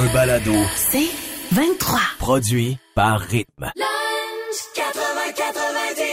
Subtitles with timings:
[0.00, 1.10] Un balado C'est
[1.50, 1.98] 23.
[2.20, 3.72] produit par Rythme.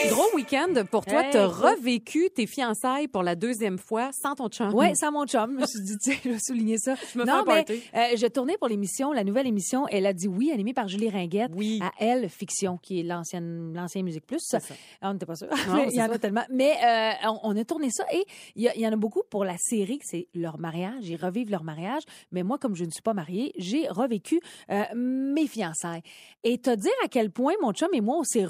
[0.10, 1.24] Gros week-end pour toi.
[1.24, 4.74] Hey, T'as revécu tes fiançailles pour la deuxième fois sans ton chum.
[4.74, 5.56] Ouais, sans mon chum.
[5.56, 6.92] Je me suis dit, tiens, je vais souligner ça.
[6.92, 9.88] me fais non, mais euh, je tournais pour l'émission, la nouvelle émission.
[9.90, 11.52] Elle a dit oui, animée par Julie Ringuette.
[11.56, 11.80] Oui.
[11.82, 14.42] À Elle Fiction, qui est l'ancienne, l'ancien Musique Plus.
[14.42, 14.60] Ça.
[15.02, 15.48] Ah, on n'était pas sûr.
[15.90, 16.46] Il y en a tellement.
[16.50, 18.26] Mais euh, on, on a tourné ça et
[18.56, 21.08] il y, en a beaucoup pour la série, c'est leur mariage.
[21.08, 22.04] Ils revivent leur mariage.
[22.32, 24.40] Mais moi, comme je ne suis pas mariée, j'ai revécu
[24.72, 26.02] euh, mes fiançailles.
[26.44, 28.46] Et te dire à quel point mon chum et moi, on s'est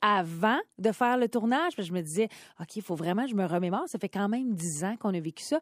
[0.00, 1.72] avant de faire le tournage.
[1.78, 2.28] Je me disais,
[2.60, 3.88] OK, il faut vraiment que je me remémore.
[3.88, 5.60] Ça fait quand même dix ans qu'on a vécu ça.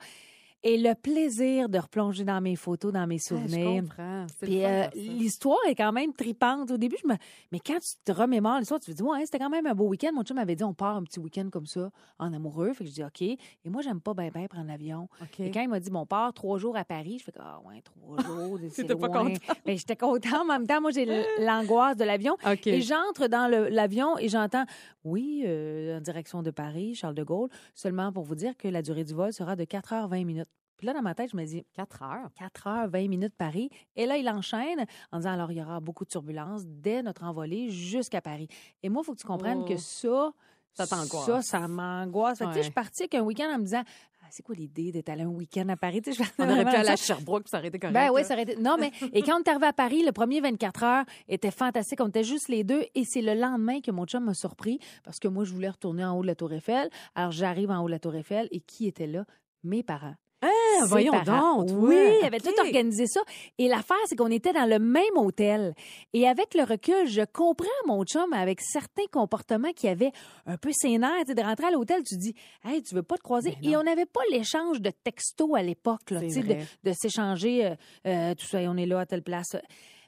[0.63, 3.77] Et le plaisir de replonger dans mes photos, dans mes souvenirs.
[3.77, 4.27] je comprends.
[4.39, 6.71] C'est le Puis euh, l'histoire est quand même tripante.
[6.71, 7.15] Au début, je me.
[7.51, 9.89] Mais quand tu te remémores l'histoire, tu te dis, ouais, c'était quand même un beau
[9.89, 10.11] week-end.
[10.13, 12.75] Mon chum m'avait dit, on part un petit week-end comme ça, en amoureux.
[12.75, 13.23] Fait que je dis, OK.
[13.23, 13.39] Et
[13.71, 15.09] moi, j'aime pas bien, prendre l'avion.
[15.39, 17.59] Et quand il m'a dit, bon, on part trois jours à Paris, je fais, ah,
[17.67, 18.59] ouais, trois jours.
[18.69, 19.31] c'est T'étais pas loin.
[19.31, 19.41] contente.
[19.65, 20.27] Mais j'étais contente.
[20.47, 21.07] Mais en même temps, moi, j'ai
[21.39, 22.37] l'angoisse de l'avion.
[22.47, 22.67] OK.
[22.67, 24.65] Et j'entre dans l'avion et j'entends,
[25.05, 28.83] oui, euh, en direction de Paris, Charles de Gaulle, seulement pour vous dire que la
[28.83, 30.49] durée du vol sera de 4 heures 20 minutes.
[30.81, 32.31] Puis là, dans ma tête, je me dis, 4 heures.
[32.39, 33.69] 4 heures, 20 minutes Paris.
[33.97, 37.25] Et là, il enchaîne en disant alors, il y aura beaucoup de turbulences dès notre
[37.25, 38.49] envolée jusqu'à Paris.
[38.83, 39.69] Et moi, il faut que tu comprennes Oh.
[39.69, 40.33] que ça,
[40.73, 41.27] Ça t'angoisse.
[41.27, 42.41] Ça, ça m'angoisse.
[42.41, 42.47] Ouais.
[42.57, 43.83] je suis partie avec un week-end en me disant
[44.23, 46.01] ah, c'est quoi l'idée d'être allé un week-end à Paris?
[46.05, 46.97] Tu sais, je On aurait pu aller à.
[46.97, 47.93] Sherbrooke puis ça aurait été correct.
[47.93, 48.27] Ben oui, là.
[48.27, 48.57] ça aurait été.
[48.57, 48.91] Non, mais.
[49.13, 52.01] Et quand on est arrivé à Paris, le premier 24 heures était fantastique.
[52.01, 52.85] On était juste les deux.
[52.95, 56.05] Et c'est le lendemain que mon chum m'a surpris parce que moi, je voulais retourner
[56.07, 56.89] en haut de la Tour Eiffel.
[57.15, 58.49] Alors, j'arrive en haut de la Tour Eiffel.
[58.53, 59.25] Et qui était là?
[59.65, 60.15] Mes parents.
[60.43, 61.69] Ah, voyons donc.
[61.73, 63.21] Oui, il avait tout organisé ça.
[63.59, 65.75] Et l'affaire, c'est qu'on était dans le même hôtel.
[66.15, 70.13] Et avec le recul, je comprends mon chum avec certains comportements qui avaient
[70.47, 71.11] un peu sénère.
[71.27, 72.35] De rentrer à l'hôtel, tu dis,
[72.65, 73.57] hey, tu veux pas te croiser.
[73.63, 77.75] Ben Et on n'avait pas l'échange de textos à l'époque, de, de s'échanger euh,
[78.07, 79.57] euh, tout ça, et on est là à telle place.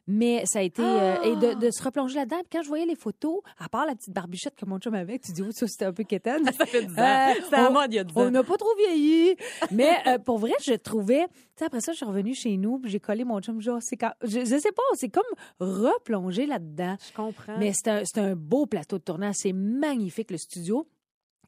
[0.09, 0.83] Mais ça a été.
[0.83, 2.39] euh, et de, de se replonger là-dedans.
[2.41, 5.19] Puis quand je voyais les photos, à part la petite barbichette que mon chum avait,
[5.19, 6.45] tu dis, oh, ça, c'était un peu quétaine.
[6.59, 7.03] Ça fait 10 ans.
[7.03, 8.31] Euh, C'était on- mode il y a 10 on ans.
[8.31, 9.37] n'a pas trop vieilli.
[9.71, 11.27] Mais euh, pour vrai, je trouvais.
[11.29, 13.61] Tu sais, après ça, je suis revenue chez nous, puis j'ai collé mon chum.
[13.61, 15.23] Genre, c'est quand, je, je sais pas, c'est comme
[15.61, 16.97] replonger là-dedans.
[17.09, 17.59] Je comprends.
[17.59, 19.37] Mais c'est un, c'est un beau plateau de tournage.
[19.39, 20.87] C'est magnifique, le studio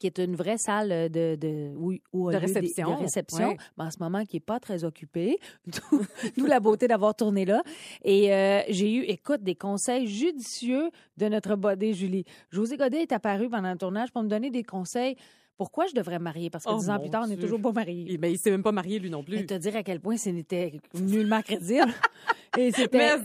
[0.00, 3.56] qui est une vraie salle de, de, où, où a De des- réception, de réception,
[3.78, 5.38] mais en ce moment qui est pas très occupé.
[6.37, 7.62] D'où la beauté d'avoir tourné là.
[8.05, 12.25] Et euh, j'ai eu, écoute, des conseils judicieux de notre bodé Julie.
[12.50, 15.16] José Godet est apparu pendant le tournage pour me donner des conseils.
[15.56, 16.50] Pourquoi je devrais me marier?
[16.50, 18.12] Parce que Oh, dix ans mon plus tard, on n'est toujours pas mariés.
[18.12, 19.47] Et ben, il s'est même pas marié, lui non Et plus.
[19.47, 21.93] te dire à quel point ce n'était nullement crédible.
[22.56, 23.16] Et c'était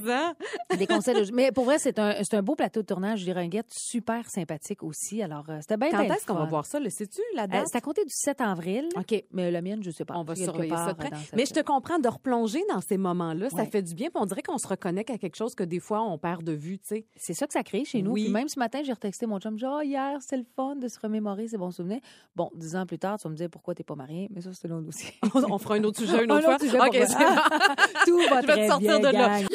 [0.70, 1.16] Mais des conseils.
[1.16, 3.20] de- Mais pour vrai, c'est un, c'est un beau plateau de tournage.
[3.20, 5.22] Julie Ringuette, super sympathique aussi.
[5.22, 6.80] Alors, euh, c'était bien quand bien est-ce qu'on va voir ça?
[6.80, 7.68] Le sais-tu, la Euh, date?
[7.72, 8.88] c'est à compter du 7 avril.
[8.96, 9.24] OK.
[9.32, 10.16] Mais la mienne, je sais pas.
[10.18, 11.10] On va Quelque surveiller part ça de près.
[11.10, 13.66] dans cette- Mais je te comprends de replonger dans ces moments-là, ça Ouais.
[13.70, 14.10] fait du bien.
[14.10, 16.52] Puis on dirait qu'on se reconnecte à quelque chose que des fois on perd de
[16.54, 17.06] vue, tu sais.
[17.16, 18.12] C'est ça que ça crée chez nous.
[18.12, 18.24] Oui.
[18.26, 19.56] Puis même ce matin, j'ai retexté mon chum.
[19.56, 22.00] Dit, Ah, hier, c'était le fun de se remémorer ces bons souvenirs.
[22.36, 24.28] Bon, dix ans plus tard, tu vas me dire pourquoi t'es pas marié.
[24.34, 25.14] Mais ça, c'est l'autre dossier.
[25.34, 26.56] On, on fera un autre sujet une Un autre fois.
[26.56, 27.26] autre sujet OK, c'est bon.
[28.06, 29.40] Tout va Je vais te très sortir bien, de là.
[29.40, 29.50] gang.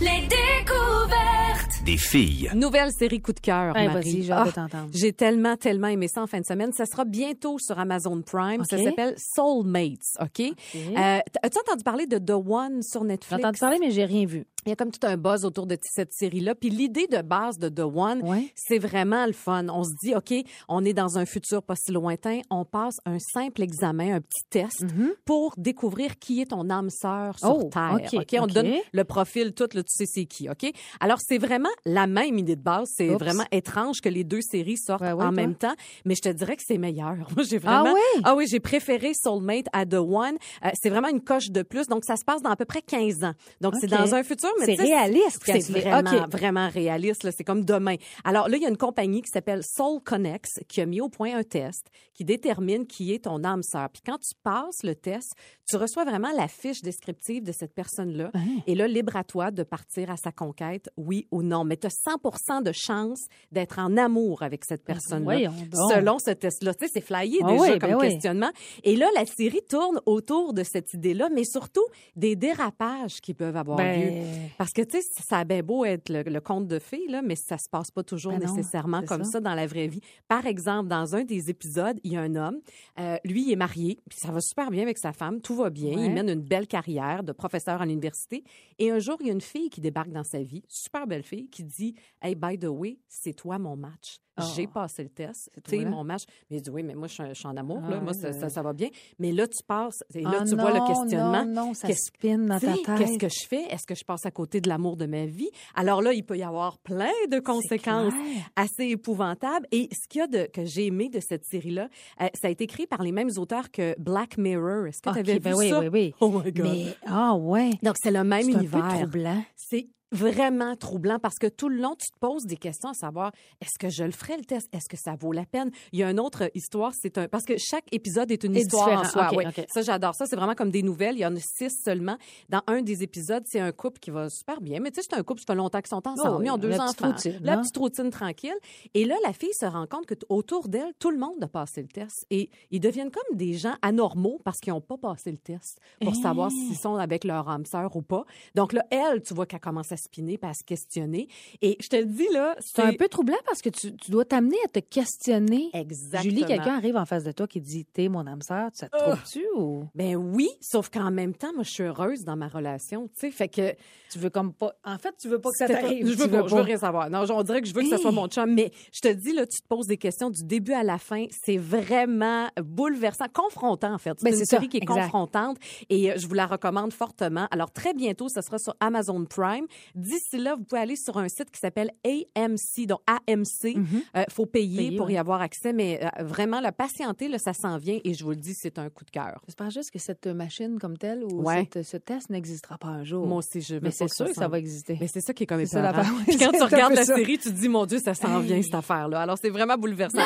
[0.00, 1.84] Les découvertes.
[1.84, 2.50] Des filles.
[2.54, 4.22] Nouvelle série coup de cœur, Marie.
[4.22, 4.88] j'ai Ah, t'entendre.
[4.92, 6.72] J'ai tellement, tellement aimé ça en fin de semaine.
[6.72, 8.64] Ça sera bientôt sur Amazon Prime.
[8.64, 10.40] Ça s'appelle Soulmates, OK?
[10.40, 13.42] Euh, As-tu entendu parler de The One sur J'ai Netflix?
[13.44, 14.46] entendu parler, mais j'ai rien vu.
[14.66, 16.54] Il y a comme tout un buzz autour de cette série-là.
[16.54, 18.48] Puis l'idée de base de The One, Ouais.
[18.54, 19.66] c'est vraiment le fun.
[19.68, 20.32] On se dit, OK,
[20.68, 22.40] on est dans un futur pas si lointain.
[22.50, 24.84] On passe un simple examen, un petit test
[25.24, 27.56] pour découvrir qui est ton âme sœur sur.
[27.58, 27.94] Oh, Terre.
[28.02, 28.48] OK, On OK.
[28.48, 30.70] te donne le profil, tout, là, tu sais c'est qui, OK?
[31.00, 32.88] Alors, c'est vraiment la même idée de base.
[32.96, 35.74] C'est vraiment étrange que les deux séries sortent Ouais, ouais, en même temps.
[36.04, 37.16] Mais je te dirais que c'est meilleur.
[37.36, 37.94] Moi, j'ai Ah vraiment...
[37.94, 38.20] oui?
[38.24, 40.36] Ah oui, j'ai préféré Soulmate à The One.
[40.64, 41.86] Euh, c'est vraiment une coche de plus.
[41.86, 43.32] Donc, ça se passe dans à peu près 15 ans.
[43.60, 46.30] Donc, c'est dans un futur mais C'est réaliste C'est vraiment, OK.
[46.32, 47.28] vraiment réaliste.
[47.36, 47.96] C'est comme demain.
[48.24, 51.08] Alors là, il y a une compagnie qui s'appelle Soul Connects qui a mis au
[51.08, 53.88] point un test qui détermine qui est ton âme sœur.
[53.90, 55.32] Puis quand tu passes le test,
[55.68, 58.30] tu reçois vraiment la fiche descriptive de cette personne-là.
[58.66, 61.64] Et là, libre à toi de partir à sa conquête, oui ou non.
[61.64, 65.24] Mais tu as 100 de chance d'être en amour avec cette personne-là.
[65.24, 65.92] voyons donc.
[65.92, 66.74] Selon ce test-là.
[66.74, 68.08] Tu sais, c'est flyé Ah déjà oui, comme ben oui.
[68.10, 68.50] questionnement.
[68.84, 71.84] Et là, la série tourne autour de cette idée-là, mais surtout
[72.16, 74.43] des dérapages qui peuvent avoir Ben, lieu.
[74.58, 77.22] Parce que, tu sais, ça a bien beau être le, le conte de fées, là,
[77.22, 79.32] mais ça se passe pas toujours Ben nécessairement comme ça.
[79.32, 79.40] ça.
[79.40, 80.00] dans la vraie vie.
[80.28, 82.58] Par exemple, dans un des épisodes, il y a un homme,
[82.98, 85.70] euh, lui, il est marié, puis ça va super bien avec sa femme, tout va
[85.70, 86.06] bien, Ouais.
[86.06, 88.44] il mène une belle carrière de professeur à l'université.
[88.78, 91.22] Et un jour, il y a une fille qui débarque dans sa vie, super belle
[91.24, 94.18] fille, qui dit Hey, by the way, c'est toi mon match.
[94.36, 94.44] Ah.
[94.56, 96.22] J'ai passé le test, C'est tu sais, mon match.
[96.50, 98.00] Mais il dit Oui, mais moi, je suis, je suis en amour, Ah là.
[98.00, 98.88] moi, ça, je- ça, ça va bien.
[99.18, 101.44] Mais là, tu passes, et là, Ah tu vois le questionnement.
[101.44, 102.98] Non, non, ça Qu'est-ce- spinne dans Tu ta sais, tête.
[102.98, 103.62] Qu'est-ce que je fais?
[103.72, 105.50] Est-ce que je passe à côté de l'amour de ma vie?
[105.74, 108.12] Alors là, il peut y avoir plein de conséquences
[108.56, 109.66] assez épouvantables.
[109.72, 111.88] Et ce qu'il y a de, que j'ai aimé de cette série-là,
[112.20, 114.86] euh, ça a été écrit par les mêmes auteurs que Black Mirror.
[114.86, 115.80] Est-ce que tu Ok, avais ben vu oui, ça?
[115.80, 116.14] oui, oui.
[116.20, 116.64] Oh my God.
[116.72, 117.70] Mais, ah ouais.
[117.82, 118.88] Donc, c'est le même C'est un peu univers.
[118.94, 119.42] troublant.
[119.56, 123.32] C'est vraiment troublant parce que tout le long, tu te poses des questions à savoir
[123.60, 124.68] est-ce que je le ferai le test?
[124.72, 125.70] Est-ce que ça vaut la peine?
[125.92, 128.60] Il y a une autre histoire, c'est un parce que chaque épisode est une Est
[128.62, 129.30] histoire en soi.
[129.34, 129.44] Oui.
[129.72, 130.26] Ça, j'adore ça.
[130.26, 131.16] C'est vraiment comme des nouvelles.
[131.16, 132.16] Il y en a six seulement.
[132.48, 134.80] Dans un des épisodes, c'est un couple qui va super bien.
[134.80, 136.36] Mais tu sais, c'est un couple, ça fait longtemps qu'ils sont ensemble.
[136.38, 137.12] Oh Ils ont deux la petite enfants.
[137.12, 137.60] routine, la hein?
[137.60, 138.54] petite routine tranquille.
[138.94, 141.82] Et là, la fille se rend compte que autour d'elle, tout le monde a passé
[141.82, 142.24] le test.
[142.30, 146.14] Et ils deviennent comme des gens anormaux parce qu'ils n'ont pas passé le test pour
[146.14, 146.50] savoir Hein?
[146.50, 148.24] s'ils sont avec leur âme sœur ou pas.
[148.54, 151.28] Donc là, elle, tu vois qu'elle commence à spinner, puis à se questionner.
[151.62, 154.24] Et je te le dis, là, C'est un peu troublant parce que tu, tu dois
[154.24, 155.70] t'amener à te questionner.
[155.72, 156.22] Exactement.
[156.22, 158.96] Julie, quelqu'un arrive en face de toi qui dit T'es mon âme sœur, ça te
[158.96, 163.08] trouve-tu ou Ben oui, sauf qu'en même temps, moi, je suis heureuse dans ma relation,
[163.08, 163.30] tu sais.
[163.30, 163.74] Fait que
[164.10, 164.74] tu veux comme pas.
[164.84, 166.06] En fait, tu veux pas que ça t'arrive.
[166.06, 167.10] Je veux, pas, je veux rien savoir.
[167.10, 168.52] Non, on dirait que je veux que ce soit mon chum.
[168.54, 171.26] Mais je te dis, là, tu te poses des questions du début à la fin.
[171.44, 174.12] C'est vraiment bouleversant, confrontant, en fait.
[174.18, 175.02] C'est Ben, une c'est ça, série qui est exact.
[175.02, 175.56] confrontante
[175.90, 177.46] et euh, je vous la recommande fortement.
[177.50, 179.66] Alors, très bientôt, ce sera sur Amazon Prime.
[179.94, 183.76] D'ici là, vous pouvez aller sur un site qui s'appelle AMC, donc AMC.
[184.16, 184.76] Euh, faut payer.
[184.88, 188.14] Payer, pour y avoir accès, mais euh, vraiment, la patienter, là, ça s'en vient et
[188.14, 189.40] je vous le dis, c'est un coup de cœur.
[189.46, 191.68] J'espère juste que cette machine comme telle ou Ouais.
[191.72, 193.26] cette- ce test n'existera pas un jour.
[193.26, 194.96] Moi aussi, je veux Mais pas c'est sûr que ça va exister.
[195.00, 195.92] Mais c'est ça qui est comme C'est ça.
[196.26, 197.14] Puis quand tu regardes la ça.
[197.16, 199.20] série, tu te dis, mon Dieu, ça s'en vient, cette affaire-là.
[199.22, 200.18] Alors, c'est vraiment bouleversant.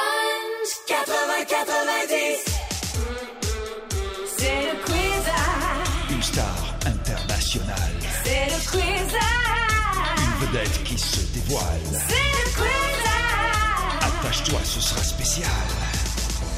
[0.87, 2.58] 80-90.
[10.49, 11.81] Vedette qui se dévoile.
[12.09, 12.15] C'est
[12.45, 12.99] le quiz
[14.01, 15.51] Attache-toi, ce sera spécial.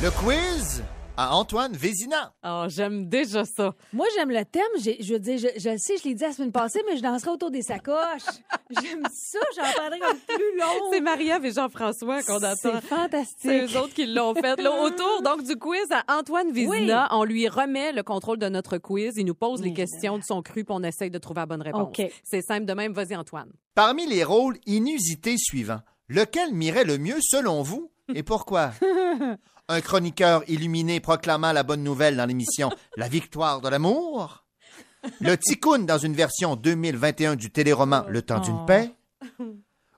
[0.03, 0.83] Le quiz?
[1.21, 2.33] À Antoine Vézina.
[2.43, 3.75] Oh, j'aime déjà ça.
[3.93, 4.63] Moi, j'aime le thème.
[4.79, 7.03] Je veux dire, je, je le sais, je l'ai dit la semaine passée, mais je
[7.03, 8.23] danserai autour des sacoches.
[8.71, 9.39] J'aime ça.
[9.55, 10.91] J'en parlerai comme plus long.
[10.91, 12.55] C'est Marie-Ève et Jean-François qu'on attend.
[12.57, 13.51] C'est C'est fantastique.
[13.51, 14.59] eux autres qui l'ont fait.
[14.63, 18.79] Là, autour donc du quiz à Antoine Vézina, on lui remet le contrôle de notre
[18.79, 19.15] quiz.
[19.19, 21.63] Il nous pose les questions de son cru, puis on essaye de trouver la bonne
[21.63, 21.89] réponse.
[21.99, 22.11] OK.
[22.25, 22.95] C'est simple de même.
[22.95, 23.51] Vas-y, Antoine.
[23.75, 28.71] Parmi les rôles inusités suivants, lequel m'irait le mieux selon vous et pourquoi?
[29.73, 34.45] Un chroniqueur illuminé proclamant la bonne nouvelle dans l'émission La victoire de l'amour?
[35.21, 38.91] Le ticoun dans une version 2021 du téléroman Le temps d'une paix?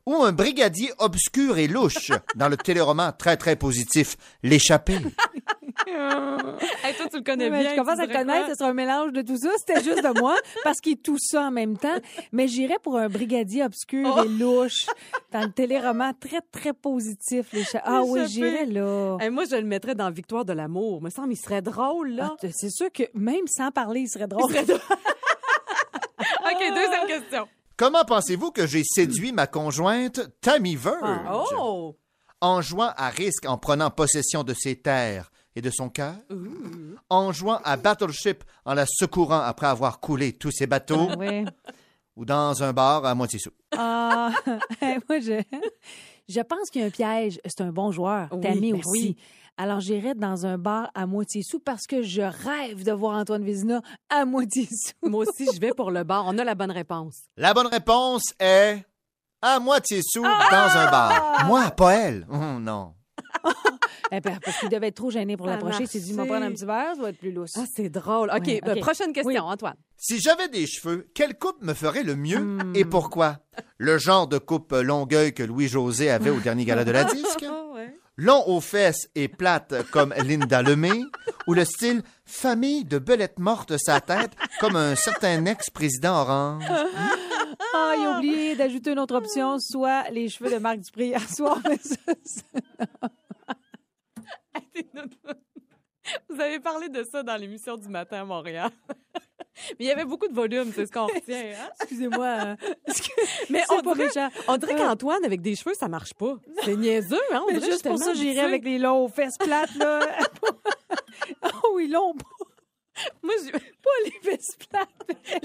[0.05, 4.99] Ou un brigadier obscur et louche dans le téléroman très très positif L'échappée?
[5.87, 7.71] Hey, toi, tu le connais Mais bien.
[7.73, 9.51] je commence tu à dirais connaître, ce sera un mélange de tout ça.
[9.59, 11.97] C'était juste de moi, parce qu'il est tout ça en même temps.
[12.33, 14.23] Mais j'irais pour un brigadier obscur Oh.
[14.25, 14.87] et louche
[15.33, 17.47] dans le téléroman très, très positif.
[17.53, 19.17] Les cha- Ah oui, j'irais là.
[19.21, 21.03] Hey, moi, je le mettrais dans Victoire de l'amour.
[21.03, 22.35] Me semble, il serait drôle, là.
[22.43, 24.45] Ah, C'est sûr que même sans parler, il serait drôle.
[24.53, 24.59] OK,
[26.75, 27.49] deuxième question.
[27.77, 31.21] Comment pensez-vous que j'ai séduit ma conjointe Tammy Verge?
[31.57, 31.97] Oh!
[32.41, 36.15] en jouant à risque en prenant possession de ses terres et de son cœur,
[37.11, 41.45] en jouant à Battleship en la secourant après avoir coulé tous ses bateaux, Oui.
[42.17, 43.51] ou dans un bar à moitié sous.
[43.77, 44.31] Ah,
[44.83, 45.43] moi, je,
[46.29, 47.41] je pense qu'il y a un piège.
[47.47, 48.29] C'est un bon joueur.
[48.33, 48.89] Oui, Tammy ben aussi.
[48.91, 49.17] oui.
[49.59, 53.45] Alors, j'irais dans un bar à moitié sous parce que je rêve de voir Antoine
[53.45, 55.09] Vézina à moitié sous.
[55.09, 56.25] Moi aussi, je vais pour le bar.
[56.27, 57.17] On a la bonne réponse.
[57.37, 58.83] La bonne réponse est
[59.43, 60.29] à moitié sous dans
[60.77, 61.45] un bar.
[61.47, 62.27] Moi, pas elle.
[62.31, 62.95] Oh, non.
[64.15, 65.85] Eh ben, parce qu'il devait être trop gêné pour l'approcher.
[65.85, 66.31] Il s'est dit, il va marchait.
[66.33, 67.53] prendre un petit verre, ça va être plus lousse.
[67.57, 68.31] Ah, c'est drôle.
[68.31, 68.81] OK, Ouais, OK.
[68.81, 69.39] prochaine question, Oui.
[69.39, 69.75] Antoine.
[69.97, 73.39] Si j'avais des cheveux, quelle coupe me ferait le mieux et pourquoi?
[73.79, 77.45] Le genre de coupe longueuil que Louis-José avait au dernier gala de la disque?
[78.19, 81.01] Long aux fesses et plate comme Linda Lemay?
[81.47, 86.65] Ou le style famille de belettes mortes sa tête comme un certain ex-président orange?
[87.75, 91.27] Ah, il a oublié d'ajouter une autre option, soit les cheveux de Marc Dupré hier
[91.35, 91.59] soir.
[91.67, 92.45] mais ça, c'est-
[96.29, 98.71] Vous avez parlé de ça dans l'émission du matin à Montréal.
[99.79, 101.53] Mais il y avait beaucoup de volume, c'est ce qu'on retient.
[101.57, 101.71] hein?
[101.81, 102.27] Excusez-moi.
[102.27, 102.57] euh,
[103.51, 104.79] Mais on dirait, on dirait Euh.
[104.79, 106.37] qu'Antoine, avec des cheveux, ça marche pas.
[106.65, 107.43] C'est niaiseux, hein?
[107.45, 110.01] On Mais dirait juste je pour ça, j'irais avec les longs fesses plates, là.
[111.65, 112.15] oh, oui, longs,
[113.23, 113.53] Moi, j'ai...
[113.53, 113.59] pas
[114.05, 114.89] les fesses plates.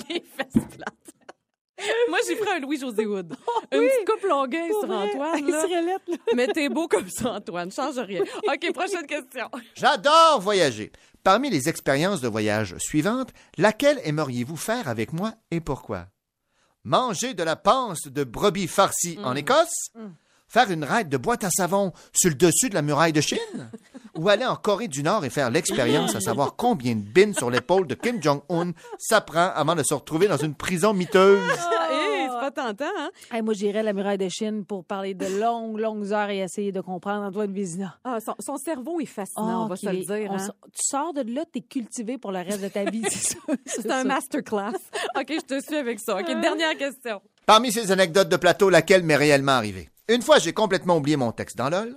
[0.09, 1.16] les fesses plates.
[2.09, 3.33] Moi, j'ai pris un Louis-José Wood.
[3.71, 5.09] Une petite coupe longueuil sur vrai.
[5.09, 5.61] Antoine, là.
[5.61, 6.17] serait lettre, là.
[6.35, 7.71] Mais t'es beau comme ça, Antoine.
[7.71, 8.21] Change rien.
[8.21, 9.49] OK, prochaine question.
[9.75, 10.91] J'adore voyager.
[11.23, 16.07] Parmi les expériences de voyage suivantes, laquelle aimeriez-vous faire avec moi et pourquoi?
[16.83, 19.91] Manger de la panse de brebis farcie en Écosse?
[20.47, 23.69] Faire une raide de boîte à savon sur le dessus de la muraille de Chine?
[24.17, 27.49] Ou aller en Corée du Nord et faire l'expérience à savoir combien de bines sur
[27.51, 31.39] l'épaule de Kim Jong-un ça prend avant de se retrouver dans une prison miteuse?
[31.91, 33.09] Hey, c'est pas tentant, hein?
[33.31, 36.39] Hey, moi, j'irais à la muraille de Chine pour parler de longues, longues heures et
[36.39, 37.97] essayer de comprendre Antoine Vézina.
[38.03, 40.31] Ah, son, son cerveau est fascinant, on va se le dire.
[40.31, 40.37] hein?
[40.73, 43.03] Tu sors de là, t'es cultivé pour le reste de ta vie.
[43.09, 43.37] c'est ça.
[43.67, 44.73] C'est un masterclass.
[45.19, 46.17] OK, je te suis avec ça.
[46.17, 47.21] OK, dernière question.
[47.47, 49.89] Parmi ces anecdotes de plateau, laquelle m'est réellement arrivée?
[50.09, 51.95] Une fois, j'ai complètement oublié mon texte dans LOL.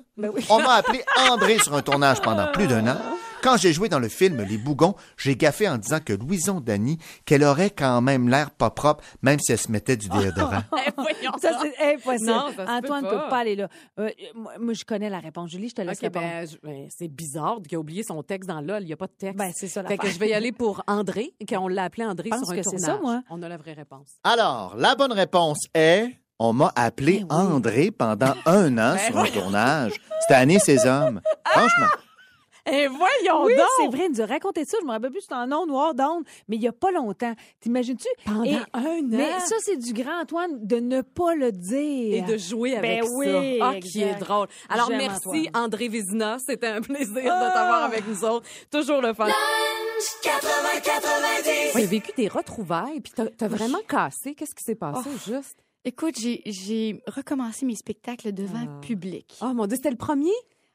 [0.49, 2.97] On m'a appelé André sur un tournage pendant plus d'un an.
[3.43, 6.99] Quand j'ai joué dans le film Les Bougons, j'ai gaffé en disant que Louison Dany,
[7.25, 10.63] qu'elle aurait quand même l'air pas propre, même si elle se mettait du déodorant.
[10.87, 12.31] Eh, voyons Ça, c'est impossible.
[12.31, 13.23] Non, ça se Antoine peut ne pas.
[13.25, 13.69] peut pas aller là.
[13.99, 15.51] Euh, moi, moi, je connais la réponse.
[15.51, 16.25] Julie, je te laisse répondre.
[16.27, 18.83] ben, ben, c'est bizarre qu'il a oublié son texte dans LOL.
[18.83, 19.37] Il n'y a pas de texte.
[19.39, 22.31] Ben, c'est ça Fait que je vais y aller pour André, qu'on l'a appelé André
[22.31, 22.81] sur un que c'est tournage.
[22.87, 23.23] ça, moi.
[23.31, 24.09] On a la vraie réponse.
[24.25, 26.09] Alors, la bonne réponse est...
[26.39, 27.53] On m'a appelé Ben oui.
[27.53, 29.93] André pendant un an sur un tournage.
[30.23, 31.21] C'était Année Ses Hommes.
[31.47, 31.87] Franchement.
[32.67, 33.67] Eh, voyons Oui, donc!
[33.81, 34.77] c'est vrai, il nous a raconté ça.
[34.81, 36.91] Je me rappelle plus, c'était en ondes ou hors d'onde, mais il n'y a pas
[36.91, 37.35] longtemps.
[37.61, 38.09] T'imagines-tu?
[38.25, 39.03] Pendant Et- un an.
[39.09, 42.15] Mais ça, c'est du grand Antoine de ne pas le dire.
[42.17, 43.69] Et de jouer avec Ben oui, ça.
[43.71, 44.49] Ah, qui est drôle.
[44.69, 45.65] Alors, merci, Antoine.
[45.65, 46.39] André Vézina.
[46.39, 47.51] C'était un plaisir de Ah!
[47.55, 48.47] t'avoir avec nous autres.
[48.71, 49.29] Toujours le fun.
[50.23, 51.73] 80-90.
[51.73, 54.35] Tu as vécu des retrouvailles, puis t'as as vraiment cassé.
[54.35, 55.19] Qu'est-ce qui s'est passé, Oh.
[55.31, 55.57] juste?
[55.85, 58.81] Écoute, j'ai- j'ai recommencé mes spectacles devant Ah.
[58.81, 59.35] public.
[59.43, 60.33] Oh mon Dieu, c'était le premier?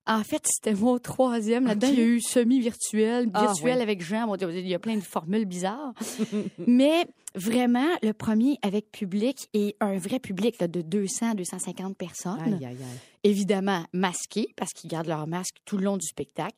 [0.08, 1.66] En fait, c'était mon troisième.
[1.66, 3.82] Là-dedans, il y a eu semi-virtuel, Ah, virtuel ouais.
[3.82, 4.28] avec Jean.
[4.28, 5.94] Bon, il y a plein de formules bizarres.
[6.68, 12.40] Mais vraiment, le premier avec public et un vrai public là, de 200 250 personnes.
[12.44, 13.00] Aïe, aïe, aïe.
[13.24, 16.56] Évidemment, masqués parce qu'ils gardent leur masque tout le long du spectacle.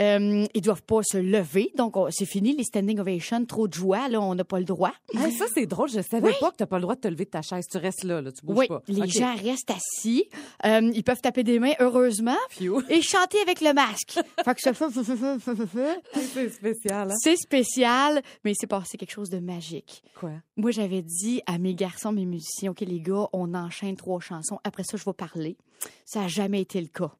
[0.00, 1.72] Euh, ils doivent pas se lever.
[1.76, 3.44] Donc, on- c'est fini les standing ovations.
[3.44, 4.08] Trop de joie.
[4.08, 4.92] Là, on n'a pas le droit.
[5.14, 5.88] Hey, ça, c'est drôle.
[5.88, 7.64] Je savais pas que tu pas le droit de te lever de ta chaise.
[7.70, 8.82] Tu restes là, là tu bouges Oui, pas.
[8.88, 10.28] les gens restent assis.
[10.66, 12.36] Euh, ils peuvent taper des mains, heureusement,
[12.90, 14.18] et chanter avec le masque.
[14.44, 14.72] fait que ça.
[14.74, 17.14] C'est spécial, hein?
[17.18, 20.02] C'est spécial, mais il s'est passé quelque chose de magique.
[20.18, 20.32] Quoi?
[20.56, 24.58] Moi, j'avais dit à mes garçons, mes musiciens, OK, les gars, on enchaîne trois chansons.
[24.64, 25.56] Après ça, je vais parler.
[26.04, 27.12] Ça n'a jamais été le cas.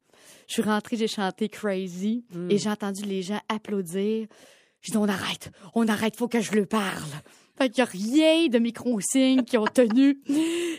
[0.46, 2.50] Je suis rentrée, j'ai chanté Crazy Hmm.
[2.50, 4.26] et j'ai entendu les gens applaudir.
[4.80, 7.02] J'ai dit, on arrête, on arrête, faut que je le parle.
[7.58, 10.20] Fait qu'il n'y a rien de mes consignes qui ont tenu.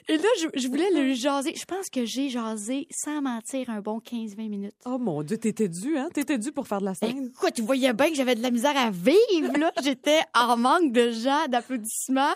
[0.08, 1.54] Et là, je, je voulais le jaser.
[1.54, 4.74] Je pense que j'ai jasé, sans mentir, un bon 15-20 minutes.
[4.86, 6.08] Oh mon Dieu, t'étais dû, hein?
[6.14, 7.32] T'étais dû pour faire de la scène.
[7.36, 9.74] Écoute, tu voyais bien que j'avais de la misère à vivre, là.
[9.84, 12.34] J'étais en manque de gens, d'applaudissements.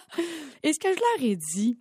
[0.62, 1.77] Et ce que je leur ai dit,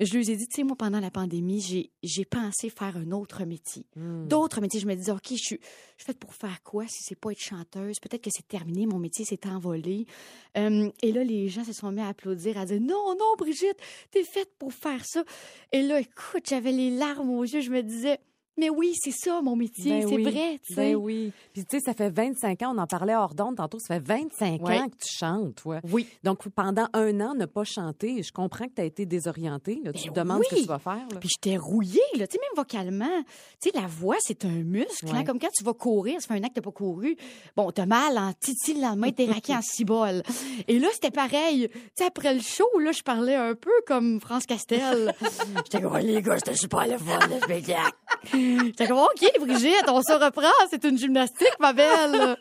[0.00, 1.60] je leur ai dit, tu sais, moi, pendant la pandémie,
[2.02, 3.86] j'ai, pensé faire un autre métier.
[3.96, 5.60] D'autres métiers, je me disais, OK, je suis,
[5.96, 7.98] je faite pour faire quoi si c'est pas être chanteuse?
[8.00, 10.06] Peut-être que c'est terminé, mon métier s'est envolé.
[10.58, 13.78] Euh, et là, les gens se sont mis à applaudir, à dire, non, non, Brigitte,
[14.10, 15.24] t'es faite pour faire ça.
[15.72, 18.18] Et là, écoute, j'avais les larmes aux yeux, je me disais,
[18.56, 20.92] mais oui, c'est ça, mon métier, Ben c'est oui, vrai, tu sais.
[20.92, 21.32] Ben oui.
[21.52, 24.00] Puis tu sais, ça fait 25 ans, on en parlait hors d'onde tantôt, ça fait
[24.06, 24.78] 25 Ouais.
[24.78, 25.80] ans que tu chantes, toi.
[25.92, 26.06] Oui.
[26.24, 29.80] Donc pendant un an, ne pas chanter, je comprends que tu as été désorientée.
[29.84, 29.92] Là.
[29.92, 31.06] tu Ben te demandes ce que tu vas faire.
[31.12, 31.18] là.
[31.20, 32.26] Puis j'étais rouillée, là.
[32.26, 33.22] Tu sais, même vocalement.
[33.60, 35.06] Tu sais, la voix, c'est un muscle.
[35.12, 35.24] hein.
[35.24, 37.16] Comme quand tu vas courir, ça fait un an que t'as pas couru.
[37.56, 40.22] Bon, t'as mal en titi le lendemain, t'es raqué en cibole.
[40.68, 41.68] Et là, c'était pareil.
[41.72, 45.14] Tu sais, après le show, là, je parlais un peu comme France Castel.
[45.64, 47.92] J'étais comme, Oh, les gars, c'était super le fun, le spectacle.
[48.66, 50.48] J'étais comme, OK, Brigitte, on se reprend.
[50.70, 52.36] C'est une gymnastique, ma belle.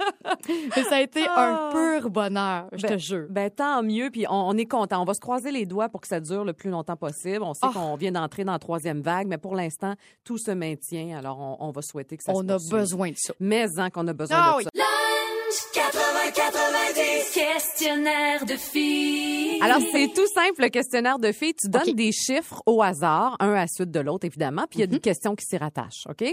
[0.75, 1.69] Mais ça a été Ah.
[1.69, 3.25] un pur bonheur, je te jure.
[3.29, 5.01] Ben tant mieux, puis on, on est content.
[5.01, 7.43] On va se croiser les doigts pour que ça dure le plus longtemps possible.
[7.43, 7.71] On sait Ah.
[7.73, 9.93] qu'on vient d'entrer dans la troisième vague, mais pour l'instant,
[10.23, 11.17] tout se maintient.
[11.17, 12.71] Alors on, on va souhaiter que ça se On a poursuive.
[12.71, 13.33] besoin de ça.
[13.39, 14.63] Mais en qu'on a besoin Ah de oui.
[14.63, 16.14] ça.
[16.35, 17.33] 80-90.
[17.33, 19.59] Questionnaire de filles.
[19.61, 21.53] Alors, c'est tout simple, le questionnaire de filles.
[21.55, 24.81] Tu donnes des chiffres au hasard, un à la suite de l'autre, évidemment, puis il
[24.81, 24.93] y a Mhm.
[24.93, 26.25] des questions qui s'y rattachent, OK?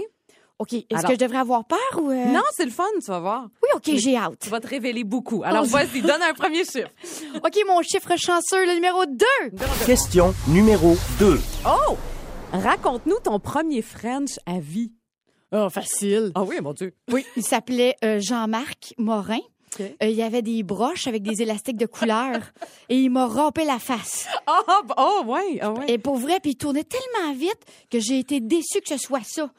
[0.59, 2.11] OK, est-ce Alors- que je devrais avoir peur ou...
[2.11, 2.25] euh?
[2.25, 3.47] Non, c'est le fun, tu vas voir.
[3.63, 4.37] Oui, OK, j'ai hâte.
[4.41, 5.41] Tu vas te révéler beaucoup.
[5.43, 6.89] Alors, Oh, vas-y, donne un premier chiffre.
[7.43, 9.25] OK, mon chiffre chanceux, le numéro 2.
[9.85, 11.39] Question numéro 2.
[11.65, 11.97] Oh!
[12.51, 14.91] Raconte-nous ton premier French à vie.
[15.55, 16.31] Oh, facile.
[16.35, 16.93] Ah oui, mon Dieu.
[17.11, 19.39] Oui, il s'appelait euh, Jean-Marc Morin.
[19.79, 22.39] Euh, il y avait des broches avec des élastiques de couleur
[22.89, 24.27] et il m'a rompé la face.
[24.47, 25.85] Ah, ah, oh, ouais, ah, ouais.
[25.87, 29.23] Et pour vrai, puis il tournait tellement vite que j'ai été déçue que ce soit
[29.23, 29.49] ça.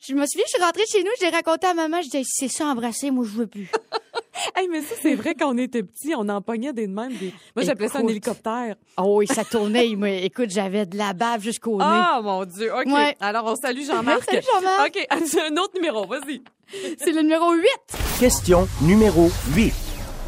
[0.00, 2.48] Je me souviens, je suis rentrée chez nous, j'ai raconté à maman, je disais, c'est
[2.48, 3.68] ça embrasser, moi je veux plus.
[4.54, 7.14] Hey, mais ça, c'est vrai, quand on était petits, on empoignait des de même.
[7.16, 7.32] Des...
[7.54, 8.76] Moi, j'appelais ça un hélicoptère.
[8.98, 9.88] Oh oui, ça tournait.
[9.88, 11.84] il m'a- écoute, j'avais de la bave jusqu'au nez.
[11.86, 12.70] Ah, mon Dieu.
[12.72, 12.84] OK.
[12.86, 13.16] Ouais.
[13.18, 14.24] Alors, on salue Jean-Marc.
[14.30, 14.94] Salut, Jean-Marc.
[14.94, 15.06] OK,
[15.50, 16.06] un autre numéro?
[16.06, 16.42] Vas-y.
[16.98, 17.64] C'est le numéro 8.
[18.20, 19.72] Question numéro 8.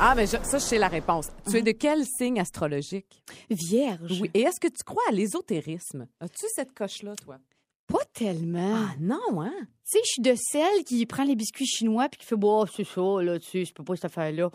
[0.00, 1.26] Ah, mais je- ça, je sais la réponse.
[1.50, 3.22] Tu es de quel signe astrologique?
[3.50, 4.20] Vierge.
[4.22, 4.30] Oui.
[4.32, 6.06] Et est-ce que tu crois à l'ésotérisme?
[6.20, 7.36] As-tu cette coche-là, toi?
[7.88, 8.74] Pas tellement.
[8.74, 9.52] Ah, non, hein?
[9.90, 12.66] Tu sais, je suis de celle qui prend les biscuits chinois puis qui fait bon,
[12.66, 14.50] c'est ça là, tu sais, je peux pas cette affaire-là.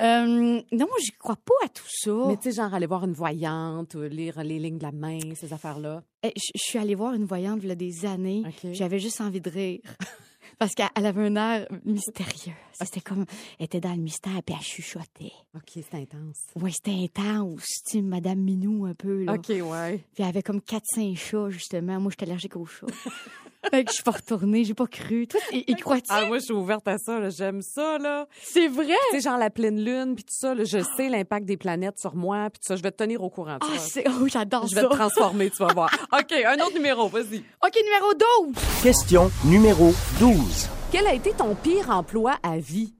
[0.00, 2.10] Euh, non, moi, je crois pas à tout ça.
[2.26, 5.20] Mais tu sais, genre aller voir une voyante, ou lire les lignes de la main,
[5.36, 6.02] ces affaires-là.
[6.24, 8.42] Eh, je, je suis allée voir une voyante il y a des années.
[8.44, 8.72] OK.
[8.72, 9.80] J'avais juste envie de rire.
[10.62, 12.54] Parce qu'elle elle avait un air mystérieux.
[12.72, 13.26] C'était comme,
[13.58, 15.32] elle était dans le mystère puis elle chuchotait.
[15.56, 16.38] OK, c'est intense.
[16.54, 19.32] Ouais, c'était intense, tu sais, Madame Minou un peu, là.
[19.32, 20.04] OK, ouais.
[20.14, 21.98] Puis elle avait comme 4-5 chats, justement.
[21.98, 22.86] Moi, j'étais allergique aux chats.
[23.70, 25.26] fait que je suis pas retournée, j'ai pas cru.
[25.26, 26.06] Toi, y, y crois-tu?
[26.10, 27.18] Ah, moi, je suis ouverte à ça.
[27.18, 27.30] là.
[27.30, 28.26] J'aime ça, là.
[28.42, 28.94] c'est vrai?
[29.10, 31.98] Tu sais, genre la pleine lune, puis tout ça, là, je sais l'impact des planètes
[31.98, 32.76] sur moi, puis tout ça.
[32.76, 33.58] Je vais te tenir au courant.
[33.60, 34.04] tu Ah, c'est...
[34.08, 34.88] Oh, j'adore je vais ça.
[34.88, 35.90] te transformer, tu vas voir.
[36.12, 37.38] OK, un autre numéro, vas-y.
[37.64, 38.14] OK, numéro
[38.52, 38.54] 12.
[38.82, 40.68] Question numéro 12.
[40.90, 42.94] Quel a été ton pire emploi à vie?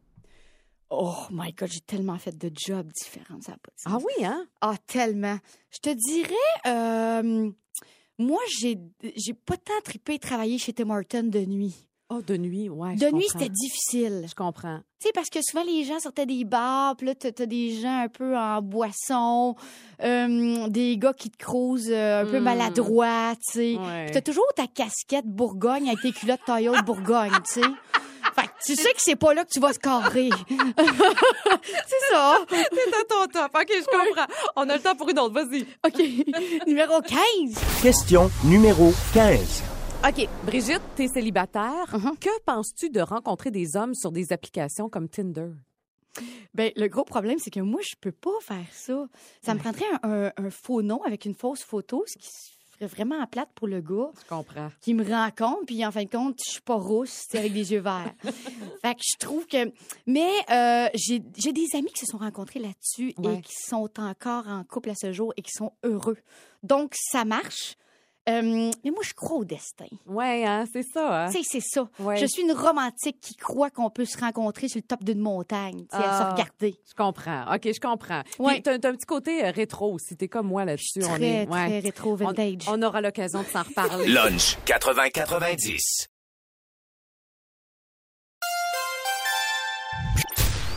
[0.95, 3.55] Oh my God, j'ai tellement fait de jobs différents, ça.
[3.87, 4.45] Ah oui, hein?
[4.61, 5.39] Ah, tellement.
[5.71, 6.35] Je te dirais,
[6.67, 7.51] euh,
[8.23, 8.79] moi, j'ai,
[9.17, 11.75] j'ai pas tant trippé travailler chez Tim Hortons de nuit.
[12.15, 12.95] Oh, de nuit, ouais.
[12.97, 14.27] De nuit, c'était difficile.
[14.29, 14.81] Je comprends.
[15.01, 18.01] Tu sais, parce que souvent, les gens sortaient des bars, puis là, t'as, des gens
[18.03, 19.57] un peu en boisson,
[20.03, 22.45] euh, des gars qui te crousent euh, un peu Mm.
[22.45, 23.77] maladroits, tu sais.
[23.79, 24.11] Ouais.
[24.13, 27.69] T'as toujours ta casquette Bourgogne avec tes culottes taille haute Bourgogne, tu sais.
[28.65, 30.31] Tu sais que c'est pas là que tu vas se carrer.
[30.49, 32.37] c'est ça.
[32.49, 33.51] C'est à ton top.
[33.55, 34.27] OK, je comprends.
[34.57, 35.63] On a le temps pour une autre, vas-y.
[35.87, 36.67] OK.
[36.67, 37.83] Numéro 15.
[37.83, 39.63] Question numéro 15.
[40.09, 41.87] OK, Brigitte, t'es célibataire.
[41.93, 42.17] Mhm.
[42.19, 45.51] Que penses-tu de rencontrer des hommes sur des applications comme Tinder?
[46.55, 49.07] Ben, le gros problème, c'est que moi, je peux pas faire ça.
[49.45, 52.29] Ça me prendrait un, un- un faux nom avec une fausse photo, ce qui
[52.89, 54.71] serait vraiment plate pour le gars Je comprends.
[54.81, 57.73] qui me rencontre, puis en fin de compte, je suis pas rousse, c'est avec des
[57.73, 58.13] yeux verts.
[58.83, 59.73] fait que je trouve que...
[60.07, 63.37] Mais euh, j'ai j'ai des amis qui se sont rencontrés là-dessus Ouais.
[63.37, 66.17] et qui sont encore en couple à ce jour et qui sont heureux.
[66.63, 67.77] Donc, ça marche.
[68.29, 69.87] Euh, mais moi, je crois au destin.
[70.07, 71.31] Ouais, hein, c'est ça, hein?
[71.33, 71.89] Tu sais, c'est ça.
[71.99, 72.17] Ouais.
[72.19, 75.87] Je suis une romantique qui croit qu'on peut se rencontrer sur le top d'une montagne,
[75.91, 76.31] tu sais, à se Ah.
[76.33, 76.77] regarder.
[76.89, 77.53] Je comprends.
[77.53, 78.23] OK, je comprends.
[78.39, 78.61] Ouais.
[78.63, 80.17] T'as un petit côté euh, rétro aussi.
[80.17, 81.03] T'es comme moi là-dessus.
[81.03, 81.81] suis on très, est, très ouais.
[81.81, 82.63] rétro On, vintage.
[82.69, 84.07] on aura l'occasion de s'en reparler.
[84.13, 86.07] Lunch 80-90.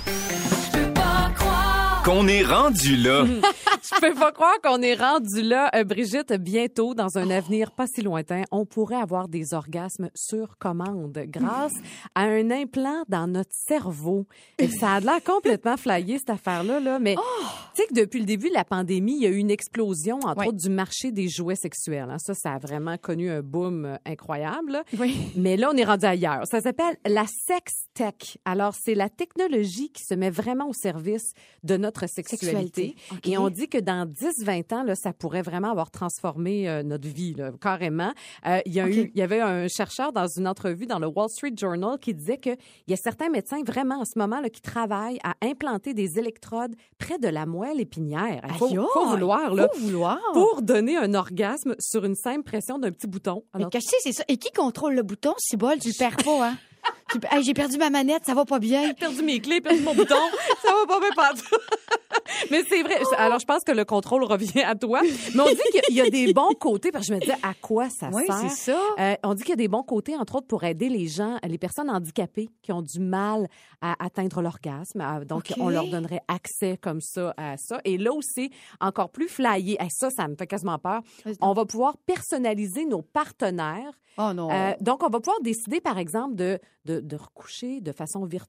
[0.07, 2.01] Je peux pas croire.
[2.03, 3.25] Qu'on est rendu là.
[3.93, 6.33] Je peux pas croire qu'on est rendu là, Euh, Brigitte.
[6.33, 11.73] Bientôt, dans un avenir pas si lointain, on pourrait avoir des orgasmes sur commande grâce
[12.15, 14.25] à un implant dans notre cerveau.
[14.57, 16.99] Et ça a l'air complètement flyé cette affaire-là, là.
[16.99, 19.51] Mais tu sais que depuis le début de la pandémie, il y a eu une
[19.51, 20.47] explosion, entre Ouais.
[20.47, 22.07] autres, du marché des jouets sexuels.
[22.09, 22.17] hein.
[22.19, 24.71] Ça, ça a vraiment connu un boom euh, incroyable.
[24.71, 24.83] là.
[24.99, 25.15] Oui.
[25.35, 26.45] Mais là, on est rendu ailleurs.
[26.49, 28.37] Ça s'appelle la sex tech.
[28.45, 32.95] Alors, c'est la technologie qui se met vraiment au service de notre sexualité.
[33.25, 37.07] Et on dit que dans 10-20 ans, là, ça pourrait vraiment avoir transformé euh, notre
[37.07, 38.11] vie, là, carrément.
[38.45, 41.07] Euh, il, y a eu, il y avait un chercheur dans une entrevue dans le
[41.07, 42.57] Wall Street Journal qui disait qu'il
[42.87, 46.75] y a certains médecins vraiment en ce moment là, qui travaillent à implanter des électrodes
[46.97, 48.41] près de la moelle épinière.
[48.49, 50.19] Il faut, vouloir, là, Faut vouloir.
[50.33, 53.43] pour donner un orgasme sur une simple pression d'un petit bouton.
[53.53, 54.23] Mais Alors, que c'est, c'est ça?
[54.27, 55.33] Et qui contrôle le bouton?
[55.37, 56.57] Si bol, tu le perds pas, hein?
[57.31, 58.93] Hey, j'ai perdu ma manette, ça va pas bien.
[58.93, 60.15] perdu mes clés, perdu mon bouton.
[60.63, 61.55] Ça va pas bien partout.
[62.51, 62.97] Mais c'est vrai.
[63.17, 65.01] Alors, je pense que le contrôle revient à toi.
[65.35, 67.53] Mais on dit qu'il y a des bons côtés, parce que je me dis à
[67.61, 68.35] quoi ça Oui, sert?
[68.49, 68.79] c'est ça.
[68.99, 71.37] Euh, on dit qu'il y a des bons côtés, entre autres, pour aider les gens,
[71.47, 73.47] les personnes handicapées qui ont du mal
[73.81, 74.99] à atteindre l'orgasme.
[75.01, 77.79] À- Donc, on leur donnerait accès comme ça à ça.
[77.85, 78.49] Et là aussi,
[78.81, 79.77] encore plus flyé.
[79.79, 81.01] Hey, ça, ça me fait quasiment peur.
[81.39, 84.49] On va pouvoir personnaliser nos partenaires Oh non.
[84.49, 88.45] euh, donc, on va pouvoir décider, par exemple, de, de, de recoucher de façon virtuelle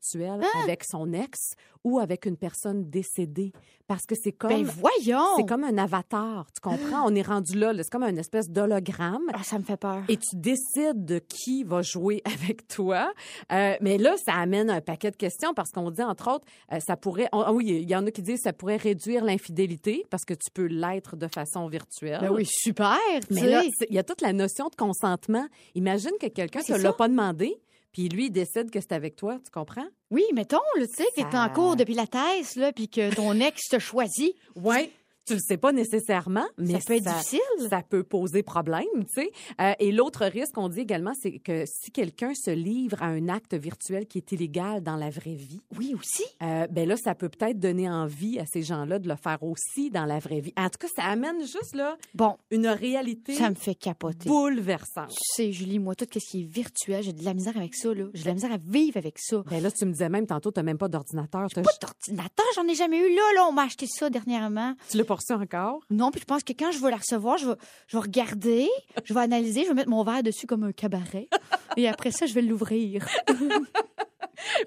[0.47, 0.61] Hein?
[0.63, 3.53] avec son ex ou avec une personne décédée.
[3.87, 4.51] Parce que c'est comme...
[4.51, 5.37] Ben voyons!
[5.37, 7.07] c'est comme un avatar, tu comprends?
[7.07, 7.85] On est rendu là, là.
[7.85, 9.23] c'est comme une espèce d'hologramme.
[9.33, 10.03] Ah, ça me fait peur.
[10.09, 13.13] Et tu décides de qui va jouer avec toi.
[13.53, 16.81] Euh, mais là, ça amène un paquet de questions parce qu'on dit, entre autres, euh,
[16.81, 17.29] ça pourrait...
[17.31, 20.35] Ah oui, il y en a qui disent que ça pourrait réduire l'infidélité parce que
[20.35, 22.21] tu peux l'être de façon virtuelle.
[22.21, 22.99] Ben oui, super,
[23.31, 25.47] Mais là, il y a toute la notion de consentement.
[25.77, 27.57] Imagine que quelqu'un ne c'est l'a pas demandé,
[27.97, 29.87] puis lui, il décide que c'est avec toi, tu comprends?
[30.11, 33.15] Oui, mettons, là, tu sais, que t'es en cours depuis la thèse, là, puis que
[33.15, 34.35] ton ex te choisit.
[34.55, 34.93] Oui.
[35.27, 37.41] Tu le sais pas nécessairement, mais ça peut être difficile.
[37.69, 39.31] ça peut poser problème, tu sais.
[39.61, 43.29] Euh, et l'autre risque, on dit également, c'est que si quelqu'un se livre à un
[43.29, 46.23] acte virtuel qui est illégal dans la vraie vie, Oui, aussi.
[46.43, 49.91] euh, ben là, ça peut peut-être donner envie à ces gens-là de le faire aussi
[49.91, 50.53] dans la vraie vie.
[50.57, 54.29] En tout cas, ça amène juste là Bon, une réalité ça me fait capoter.
[54.29, 55.11] bouleversante.
[55.11, 57.93] Tu sais, Julie, moi, tout ce qui est virtuel, j'ai de la misère avec ça,
[57.93, 58.05] là.
[58.15, 59.43] J'ai de la misère à vivre avec ça.
[59.51, 61.49] Ben là, tu me disais même tantôt, tu même pas d'ordinateur.
[61.53, 63.47] T'as- Pas d'ordinateur, j'en ai jamais eu là, là.
[63.49, 64.75] On m'a acheté ça dernièrement.
[64.89, 65.81] Tu l'as pas encore?
[65.91, 67.57] Non, puis je pense que quand je vais la recevoir, je vais,
[67.89, 68.69] je vais regarder,
[69.05, 71.29] je vais analyser, je vais mettre mon verre dessus comme un cabaret.
[71.77, 73.07] Et après ça, je vais l'ouvrir.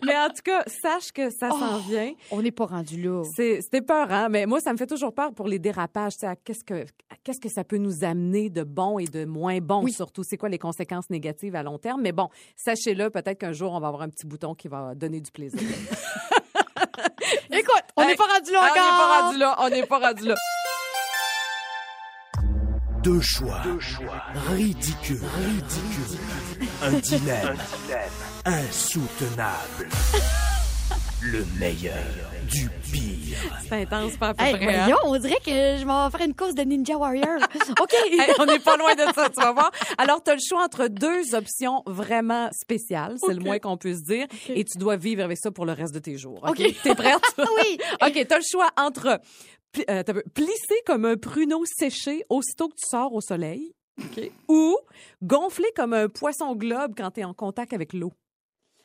[0.04, 1.82] Mais en tout cas, sache que ça s'en Oh.
[1.88, 2.12] vient.
[2.32, 3.24] On n'est pas rendu là.
[3.36, 4.28] C'est c'était peur, hein?
[4.28, 6.14] Mais moi, ça me fait toujours peur pour les dérapages.
[6.44, 6.86] Qu'est-ce que
[7.24, 9.94] qu'est-ce que ça peut nous amener de bon et de moins bon, Oui.
[9.94, 10.24] surtout?
[10.24, 12.02] C'est quoi les conséquences négatives à long terme?
[12.02, 15.22] Mais bon, sachez-le, peut-être qu'un jour, on va avoir un petit bouton qui va donner
[15.22, 15.60] du plaisir.
[17.52, 18.84] Écoute, on n'est Hey, pas rendu là Ah, encore.
[18.84, 19.56] on n'est pas rendu là.
[19.60, 20.36] On n'est pas rendu là.
[23.04, 23.62] Deux choix.
[24.52, 25.22] Ridicule.
[25.38, 26.20] Ridicule.
[26.84, 27.58] Un dilemme.
[28.46, 29.88] Insoutenable.
[31.22, 31.96] Le meilleur
[32.50, 33.38] du pire.
[33.68, 34.76] C'est intense, pas à peu Hey, près.
[34.76, 34.96] hein?
[35.04, 37.40] on dirait que je vais faire une course de Ninja Warrior.
[37.82, 37.94] OK.
[37.94, 39.72] Hey, on n'est pas loin de ça, tu vas voir.
[39.98, 44.02] Alors, tu as le choix entre deux options vraiment spéciales, c'est le moins qu'on puisse
[44.04, 46.40] dire, et tu dois vivre avec ça pour le reste de tes jours.
[46.44, 46.60] OK?
[46.60, 46.76] OK.
[46.84, 47.20] T'es prête?
[47.38, 47.78] oui.
[48.02, 49.08] OK, tu as le choix entre
[49.90, 54.32] euh, t'as peu- plisser comme un pruneau séché aussitôt que tu sors au soleil, OK?
[54.48, 54.78] ou
[55.22, 58.14] gonfler comme un poisson globe quand tu es en contact avec l'eau.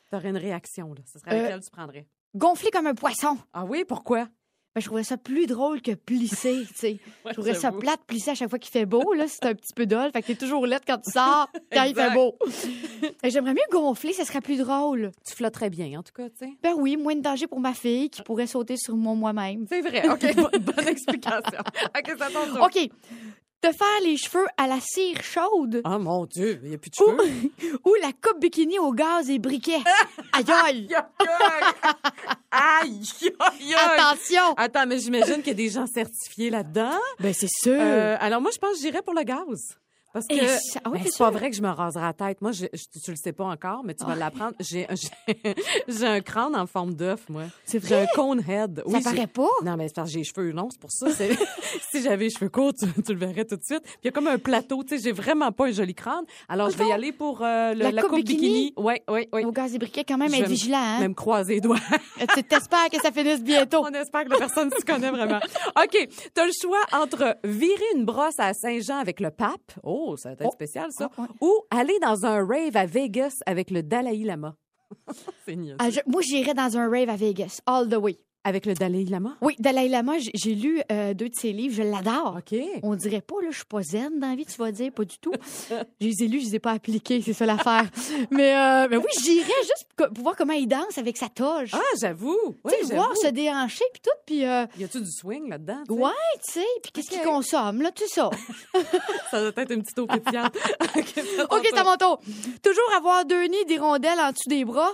[0.09, 1.01] Tu aurais une réaction, là.
[1.11, 2.05] Ce serait Euh, laquelle tu prendrais?
[2.35, 3.37] Gonflé comme un poisson.
[3.53, 4.27] Ah oui, pourquoi?
[4.75, 6.99] Ben, je trouverais ça plus drôle que plisser, tu sais.
[7.25, 7.79] Je trouverais ça j'avoue.
[7.79, 9.25] plate plisser à chaque fois qu'il fait beau, là.
[9.29, 10.11] C'est un petit peu dol.
[10.11, 12.37] Fait que t'es toujours laide quand tu sors, quand il fait beau.
[13.23, 15.11] J'aimerais mieux gonfler, ça serait plus drôle.
[15.25, 16.51] Tu flotterais bien, en tout cas, tu sais.
[16.61, 19.65] Ben oui, moins de danger pour ma fille qui pourrait sauter sur moi moi-même.
[19.69, 20.09] C'est vrai.
[20.09, 21.59] OK, bonne, bonne explication.
[21.97, 22.89] OK, ça tombe OK.
[23.61, 26.91] Te faire les cheveux à la cire chaude Ah, mon Dieu, il n'y a plus
[26.91, 27.51] de cheveux.
[27.85, 29.79] ou la coupe bikini au gaz et briquet.
[30.33, 30.87] Aïe aïe!
[32.51, 33.75] Aïe, aïe, aïe.
[33.75, 34.53] Attention!
[34.57, 36.97] Attends, mais j'imagine qu'il y a des gens certifiés là-dedans.
[37.19, 37.73] Ben c'est sûr.
[37.79, 39.77] Euh, alors moi, je pense que j'irais pour le gaz.
[40.15, 42.41] Parce que ça- ah oui, Ben, c'est pas vrai que je me raserai la tête.
[42.41, 44.53] Moi, je, je- tu le sais pas encore, mais tu vas l'apprendre.
[44.61, 45.55] J'ai j'ai-
[45.89, 47.43] j'ai un crâne en forme d'œuf, moi.
[47.65, 48.07] C'est J'ai un vrai?
[48.15, 48.81] cone head.
[48.89, 49.49] Ça j'ai- paraît pas?
[49.65, 51.07] Non, mais c'est parce que j'ai les cheveux longs, c'est pour ça.
[51.91, 53.81] si j'avais les cheveux courts, tu, tu le verrais tout de suite.
[53.83, 56.23] Puis il y a comme un plateau, tu sais, j'ai vraiment pas un joli crâne.
[56.47, 58.73] Alors, je vais y aller pour euh, le- La la, coupe coupe bikini?
[58.77, 59.43] Oui, oui, oui.
[59.43, 60.99] Au gaz et briquet, quand même, être vigilant, hein?
[61.01, 61.75] Même croiser les doigts.
[62.35, 63.83] Tu t'espères que ça finisse bientôt.
[63.85, 65.39] On espère que la personne s'y connaît vraiment.
[65.77, 65.91] OK.
[66.07, 69.73] Tu as le choix entre virer une brosse à Saint-Jean avec le pape.
[69.83, 70.51] Oh, ça va être Oh.
[70.51, 71.09] spécial, ça.
[71.17, 71.27] Oh, ouais.
[71.41, 74.55] Ou aller dans un rave à Vegas avec le Dalai Lama.
[75.45, 75.57] C'est.
[75.79, 78.19] Ah, je- moi, j'irais dans un rave à Vegas, all the way.
[78.47, 79.35] Avec le Dalai Lama?
[79.41, 82.37] Oui, Dalai Lama, j'ai- lu euh, deux de ses livres, je l'adore.
[82.37, 82.57] OK.
[82.83, 85.03] On dirait pas, là, je suis pas zen dans la vie, tu vas dire, pas
[85.03, 85.33] du tout.
[85.99, 87.89] je les ai lus, je les ai pas appliqués, c'est ça l'affaire.
[88.29, 91.71] mais, euh, mais oui, j'irais juste pour, voir comment il danse avec sa toge.
[91.73, 92.37] Ah, j'avoue.
[92.63, 94.45] Oui, tu sais, voir se déhancher, puis tout, puis...
[94.45, 95.83] euh, Y a-tu du swing là-dedans?
[95.89, 96.11] ouais,
[96.45, 98.29] tu sais, puis qu'est-ce qu'il consomme, là, tout ça.
[99.31, 100.55] Ça doit être une petite eau pétillante.
[100.95, 102.19] OK, c'est ton OK, c'est à mon tour.
[102.61, 104.91] Toujours avoir deux nids d'hirondelles en dessous des bras.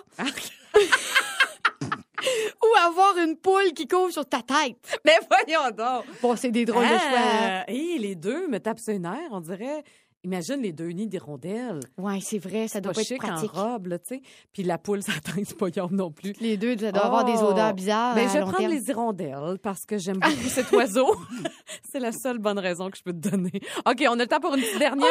[2.22, 2.66] Ah.
[2.66, 4.78] Ou avoir une poule qui court sur ta tête.
[5.06, 6.06] Mais voyons donc.
[6.22, 7.00] Bon, c'est des drôles de choix.
[7.20, 7.64] hein.
[7.68, 9.84] Ah, hé, les deux me tapent sur les nerfs, on dirait.
[10.24, 11.80] Imagine les deux nids d'hirondelles.
[11.98, 13.58] Ouais, c'est vrai, ça doit pas pas être chic pratique.
[13.58, 14.22] en robe, là, tu sais.
[14.54, 16.34] Puis la poule, ça atteint, c'est pas non plus.
[16.40, 18.14] Les deux, ça doit avoir des odeurs bizarres.
[18.14, 18.72] Ben, à je vais prendre terme.
[18.72, 21.16] les hirondelles parce que j'aime beaucoup cet oiseau.
[21.92, 23.62] c'est la seule bonne raison que je peux te donner.
[23.88, 25.08] OK, on a le temps pour une petite dernière.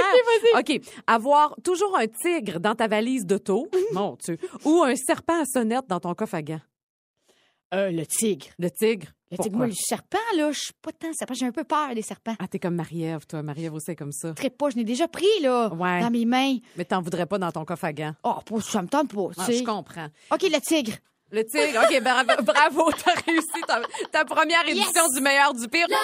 [0.56, 0.80] OK, OK.
[1.08, 5.88] Avoir toujours un tigre dans ta valise d'auto, mon Dieu, ou un serpent à sonnette
[5.88, 6.60] dans ton coffre à gants.
[7.72, 8.46] Euh, le tigre.
[8.58, 9.06] Le tigre.
[9.30, 9.44] Le Pourquoi?
[9.44, 11.34] tigre, moi, le serpent, là, je suis pas tant serpent.
[11.34, 12.34] J'ai un peu peur des serpents.
[12.40, 13.42] Ah, t'es comme Marie-Ève, toi.
[13.44, 14.32] Marie-Ève aussi comme ça.
[14.34, 16.00] Très pas, je l'ai déjà pris, là, Ouais.
[16.00, 16.56] dans mes mains.
[16.76, 18.14] Mais t'en voudrais pas dans ton coffre à gants.
[18.24, 20.08] Oh, ça me tente pas, Ah, je comprends.
[20.32, 20.94] OK, le tigre.
[21.32, 25.86] Le tigre, OK, bravo, bravo t'as réussi ta, ta première édition du meilleur du pire.
[25.88, 25.96] La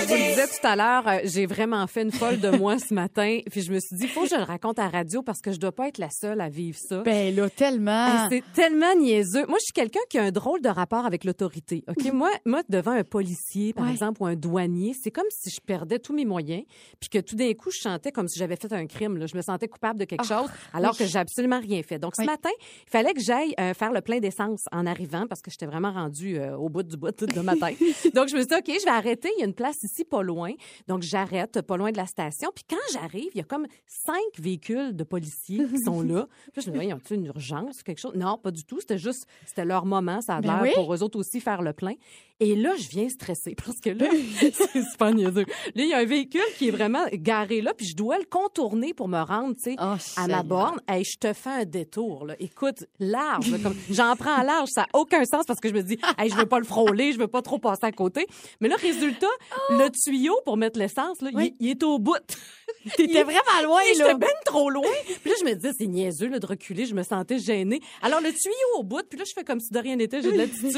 [0.00, 2.78] Je vous le disais tout à l'heure, euh, j'ai vraiment fait une folle de moi
[2.78, 3.38] ce matin.
[3.50, 5.52] Puis je me suis dit, faut que je le raconte à la radio parce que
[5.52, 7.02] je dois pas être la seule à vivre ça.
[7.02, 8.28] Ben là, tellement.
[8.28, 9.46] C'est tellement niaiseux.
[9.46, 11.84] Moi, je suis quelqu'un qui a un drôle de rapport avec l'autorité.
[11.88, 12.12] OK?
[12.12, 13.92] moi, moi, devant un policier, par Ouais.
[13.92, 16.64] exemple, ou un douanier, c'est comme si je perdais tous mes moyens,
[16.98, 19.16] puis que tout d'un coup, je chantais comme si j'avais fait un crime.
[19.18, 19.26] là.
[19.26, 20.98] Je me sentais coupable de quelque Ah, chose, alors oui.
[20.98, 21.98] que j'ai absolument rien fait.
[21.98, 22.26] Donc, ce Oui.
[22.26, 22.50] matin,
[22.86, 25.92] il fallait que j'aille euh, faire le plein d'essence en arrivant parce que j'étais vraiment
[25.92, 27.78] rendue euh, au bout du bout de ma tête.
[28.14, 29.28] Donc, je me suis dit, OK, je vais arrêter.
[29.36, 30.52] Il y a une place ici pas loin.
[30.88, 32.50] Donc, j'arrête pas loin de la station.
[32.54, 36.26] Puis quand j'arrive, il y a comme cinq véhicules de policiers qui sont là.
[36.52, 38.14] Puis je me dis, y a une urgence ou quelque chose?
[38.14, 38.80] Non, pas du tout.
[38.80, 40.20] C'était juste, c'était leur moment.
[40.20, 40.70] Ça a Ben l'air oui.
[40.74, 41.94] pour eux autres aussi faire le plein.
[42.42, 44.06] Et là, je viens stresser parce que là,
[44.40, 45.44] c'est super niaiseux.
[45.74, 48.24] Là, il y a un véhicule qui est vraiment garé là, puis je dois le
[48.24, 50.80] contourner pour me rendre, tu sais, Oh, à ma borne.
[50.88, 52.34] Hey, je te fais un détour, là.
[52.38, 55.82] Écoute, large, comme j'en prends à large, ça n'a aucun sens parce que je me
[55.82, 58.26] dis, hey, je veux pas le frôler, je veux pas trop passer à côté.
[58.60, 59.26] Mais là, résultat,
[59.70, 61.54] le tuyau pour mettre l'essence, là, il- Oui.
[61.60, 62.16] il, est au bout.
[62.98, 63.92] Il était vraiment loin, là.
[63.94, 64.86] J'étais bien trop loin.
[65.22, 66.86] Puis là, je me disais, c'est niaiseux là, de reculer.
[66.86, 67.80] Je me sentais gênée.
[68.00, 70.22] Alors, le tuyau au bout, puis là, je fais comme si de rien n'était.
[70.22, 70.72] J'ai de l'attitude.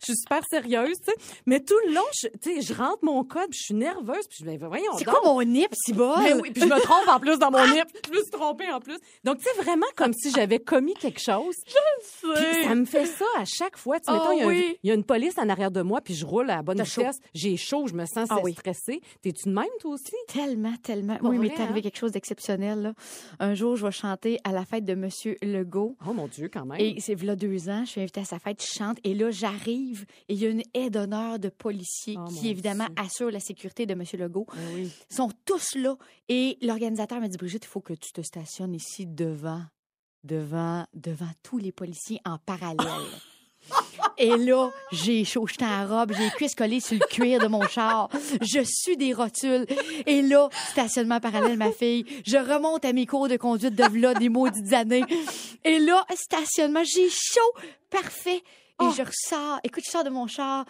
[0.00, 1.16] Je suis super sérieuse, tu sais.
[1.46, 4.26] Mais tout le long, je, tu sais, je rentre mon code, puis je suis nerveuse,
[4.28, 6.18] puis je me dis, voyons C'est quoi mon nip, si bol?
[6.22, 7.84] Mais oui, puis je me trompe en plus dans mon nip.
[8.06, 8.98] Je me suis trompée en plus.
[9.24, 11.54] Donc, tu sais, vraiment comme si j'avais commis quelque chose.
[12.34, 13.98] Puis ça me fait ça à chaque fois.
[14.00, 14.78] Tu sais, Oh mettons, il y a un- oui.
[14.82, 16.76] il y, a une police en arrière de moi, puis je roule à la bonne
[16.78, 17.00] T'as chaud.
[17.02, 17.18] vitesse.
[17.34, 18.52] J'ai chaud, je me sens Ah oui.
[18.52, 19.00] stressée.
[19.22, 20.12] T'es-tu de même, toi aussi?
[20.28, 21.16] Tellement, tellement.
[21.16, 21.82] Pour oui, mais vrai, t'es arrivé hein?
[21.82, 22.82] quelque chose d'exceptionnel.
[22.82, 22.92] là.
[23.38, 25.96] Un jour, je vais chanter à la fête de Monsieur Legault.
[26.06, 26.80] Oh mon Dieu, quand même.
[26.80, 28.98] Et c'est là deux ans, je suis invitée à sa fête, je chante.
[29.04, 32.48] Et là, j'arrive et il y a une aide d'honneur de policiers Oh, mon qui,
[32.50, 32.94] évidemment, Dieu.
[33.04, 34.46] assure la sécurité de Monsieur Legault.
[34.50, 34.90] Ah oui.
[35.10, 35.96] Ils sont tous là.
[36.28, 39.62] Et l'organisateur m'a dit, Brigitte, il faut que tu te stationnes ici devant,
[40.24, 43.06] devant, devant tous les policiers en parallèle.
[44.16, 47.46] Et là, j'ai chaud, j'étais en robe, j'ai les cuisses collées sur le cuir de
[47.46, 48.08] mon char.
[48.40, 49.66] Je suis des rotules.
[50.06, 52.04] Et là, stationnement parallèle, ma fille.
[52.26, 55.04] Je remonte à mes cours de conduite de v'là des maudites années.
[55.64, 58.42] Et là, stationnement, j'ai chaud, parfait.
[58.80, 58.92] Et Oh.
[58.96, 59.58] je ressors.
[59.64, 60.64] Écoute, je sors de mon char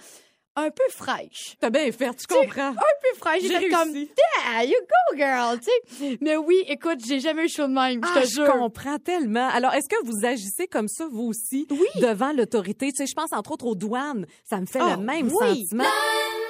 [0.58, 1.56] un peu fraîche.
[1.60, 2.70] T'as bien fait, tu comprends.
[2.70, 3.42] Un peu fraîche.
[3.42, 6.18] Fait comme, yeah, you go, girl, tu sais.
[6.20, 8.52] Mais oui, écoute, j'ai jamais eu chaud de même, je Ah, te je jure.
[8.52, 9.48] comprends tellement.
[9.48, 11.66] Alors, est-ce que vous agissez comme ça, vous aussi,
[12.00, 12.90] devant l'autorité?
[12.92, 14.26] Tu sais, je pense entre autres aux douanes.
[14.44, 15.62] Ça me fait Ah, le même oui.
[15.64, 15.84] sentiment.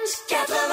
[0.05, 0.69] Je pas croire.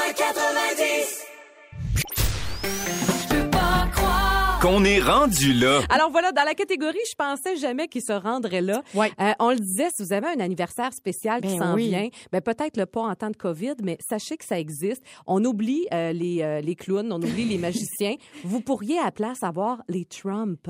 [4.66, 5.82] Qu'on est rendu là.
[5.90, 8.82] Alors voilà, dans la catégorie, je pensais jamais qu'ils se rendraient là.
[8.94, 9.12] Ouais.
[9.20, 11.90] Euh, on le disait, si vous avez un anniversaire spécial qui Ben s'en oui.
[11.90, 15.04] vient, ben peut-être le pas en temps de COVID, mais sachez que ça existe.
[15.28, 18.16] On oublie euh, les, euh, les clowns, on oublie les magiciens.
[18.42, 20.68] Vous pourriez à la place avoir les Trump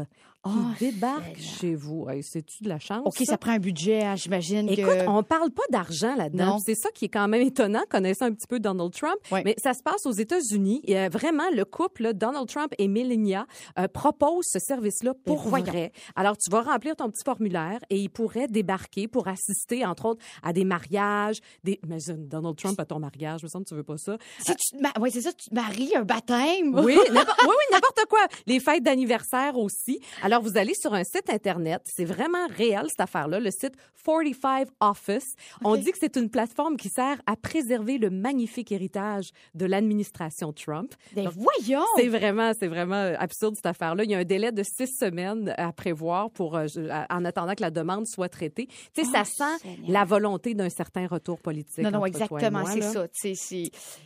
[0.52, 2.09] qui Oh, débarquent chez vous.
[2.09, 3.02] Hey, C'est-tu de la chance?
[3.04, 3.37] OK, ça?
[3.38, 5.09] prend un budget, hein, j'imagine Écoute, que...
[5.09, 6.59] on parle pas d'argent là-dedans.
[6.64, 9.16] C'est ça qui est quand même étonnant, connaissant un petit peu Donald Trump.
[9.44, 10.82] Mais ça se passe aux États-Unis.
[10.88, 13.46] Euh, vraiment, le couple là, Donald Trump et Melania
[13.78, 15.92] euh, propose ce service-là pour vrai.
[16.14, 20.24] Alors, tu vas remplir ton petit formulaire et il pourrait débarquer pour assister, entre autres,
[20.42, 21.40] à des mariages.
[21.64, 21.78] Des...
[21.85, 23.40] Imagine, Donald Trump à ton mariage.
[23.40, 24.16] Je me sens que tu veux pas ça.
[24.38, 26.74] Si tu te ouais, c'est ça, tu te maries, un baptême.
[26.74, 28.20] Oui, n'importe- oui, oui, n'importe quoi.
[28.46, 30.00] Les fêtes d'anniversaire aussi.
[30.22, 31.83] Alors, vous allez sur un site Internet.
[31.85, 35.35] C'est vraiment réel, cette affaire-là, le site 45 Office.
[35.64, 40.53] On dit que c'est une plateforme qui sert à préserver le magnifique héritage de l'administration
[40.53, 40.94] Trump.
[41.14, 41.85] Ben Donc, voyons!
[41.96, 44.05] C'est vraiment, c'est vraiment euh, absurde cette affaire-là.
[44.05, 46.66] Il y a un délai de six semaines à prévoir pour, euh,
[47.11, 48.66] en attendant que la demande soit traitée.
[48.94, 49.90] Tu sais, Oh, ça sent Seigneur.
[49.90, 51.79] la volonté d'un certain retour politique.
[51.85, 53.07] Non, non, entre exactement, c'est ça.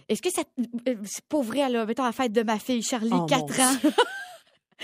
[0.09, 0.43] Est-ce que ça.
[0.89, 1.85] euh, C'est pas vrai, là.
[1.87, 3.47] Mettons la fête de ma fille, Charlie, Oh, 4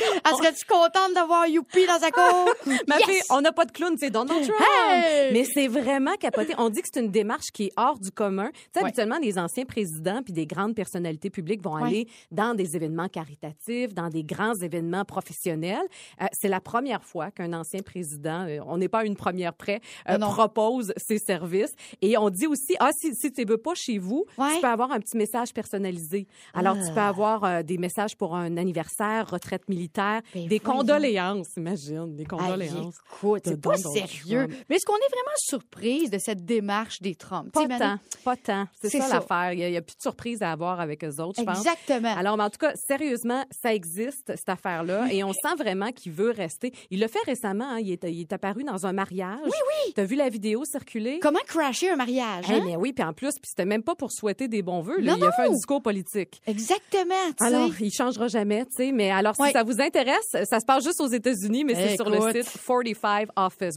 [0.02, 0.20] ans.
[0.24, 2.48] Elle serait-tu contente d'avoir Youpi dans sa cour?
[2.88, 3.04] Ma Yes!
[3.06, 4.60] fille, on n'a pas de clown, c'est Donald Trump.
[4.60, 5.32] Hey!
[5.32, 6.54] Mais c'est vraiment capoté.
[6.58, 8.50] On dit que c'est une démarche qui est hors du commun.
[8.52, 8.84] Tu sais, Ouais.
[8.86, 11.86] habituellement, les anciens présidents puis des grandes personnalités publiques vont Ouais.
[11.86, 15.82] aller dans des événements caritatifs, dans des grands événements professionnels.
[16.20, 19.54] Euh, c'est la première fois qu'un ancien président, euh, on n'est pas à une première
[19.54, 21.74] près, euh, propose ses services.
[22.02, 24.54] Et on dit aussi, ah, si, si tu ne veux pas chez vous, Ouais.
[24.54, 26.26] tu peux avoir un petit message personnalisé.
[26.54, 29.85] Alors, tu peux avoir euh, des messages pour un anniversaire, retraite militaire,
[30.34, 30.78] Ben des voyons.
[30.80, 32.94] condoléances, imagine, des Hey, condoléances.
[33.20, 34.46] écoute, de c'est pas sérieux.
[34.48, 34.64] Trump.
[34.68, 37.52] Mais est-ce qu'on est vraiment surprise de cette démarche des Trump?
[37.52, 38.66] Pas tant, pas tant.
[38.80, 39.14] C'est ça, ça.
[39.14, 39.52] l'affaire.
[39.52, 41.58] Il n'y a, plus de surprise à avoir avec eux autres, je pense.
[41.58, 42.14] Exactement.
[42.16, 46.12] Alors, mais en tout cas, sérieusement, ça existe, cette affaire-là, et on sent vraiment qu'il
[46.12, 46.72] veut rester.
[46.90, 49.38] Il l'a fait récemment, hein, il, est, il est apparu dans un mariage.
[49.44, 49.50] Oui,
[49.86, 49.92] oui.
[49.94, 51.18] Tu as vu la vidéo circuler?
[51.20, 52.44] Comment crasher un mariage?
[52.48, 52.62] Eh, hein?
[52.64, 55.00] mais oui, puis en plus, puis c'était même pas pour souhaiter des bons vœux.
[55.00, 55.12] là.
[55.12, 56.40] Non, il a fait un discours politique.
[56.46, 57.44] Exactement, sais.
[57.44, 58.92] Alors, il changera jamais, tu sais.
[58.92, 59.52] Mais alors, si Ouais.
[59.52, 63.28] ça vous intéresse, ça se passe juste aux États-Unis, mais c'est sur le site 45
[63.36, 63.76] Office.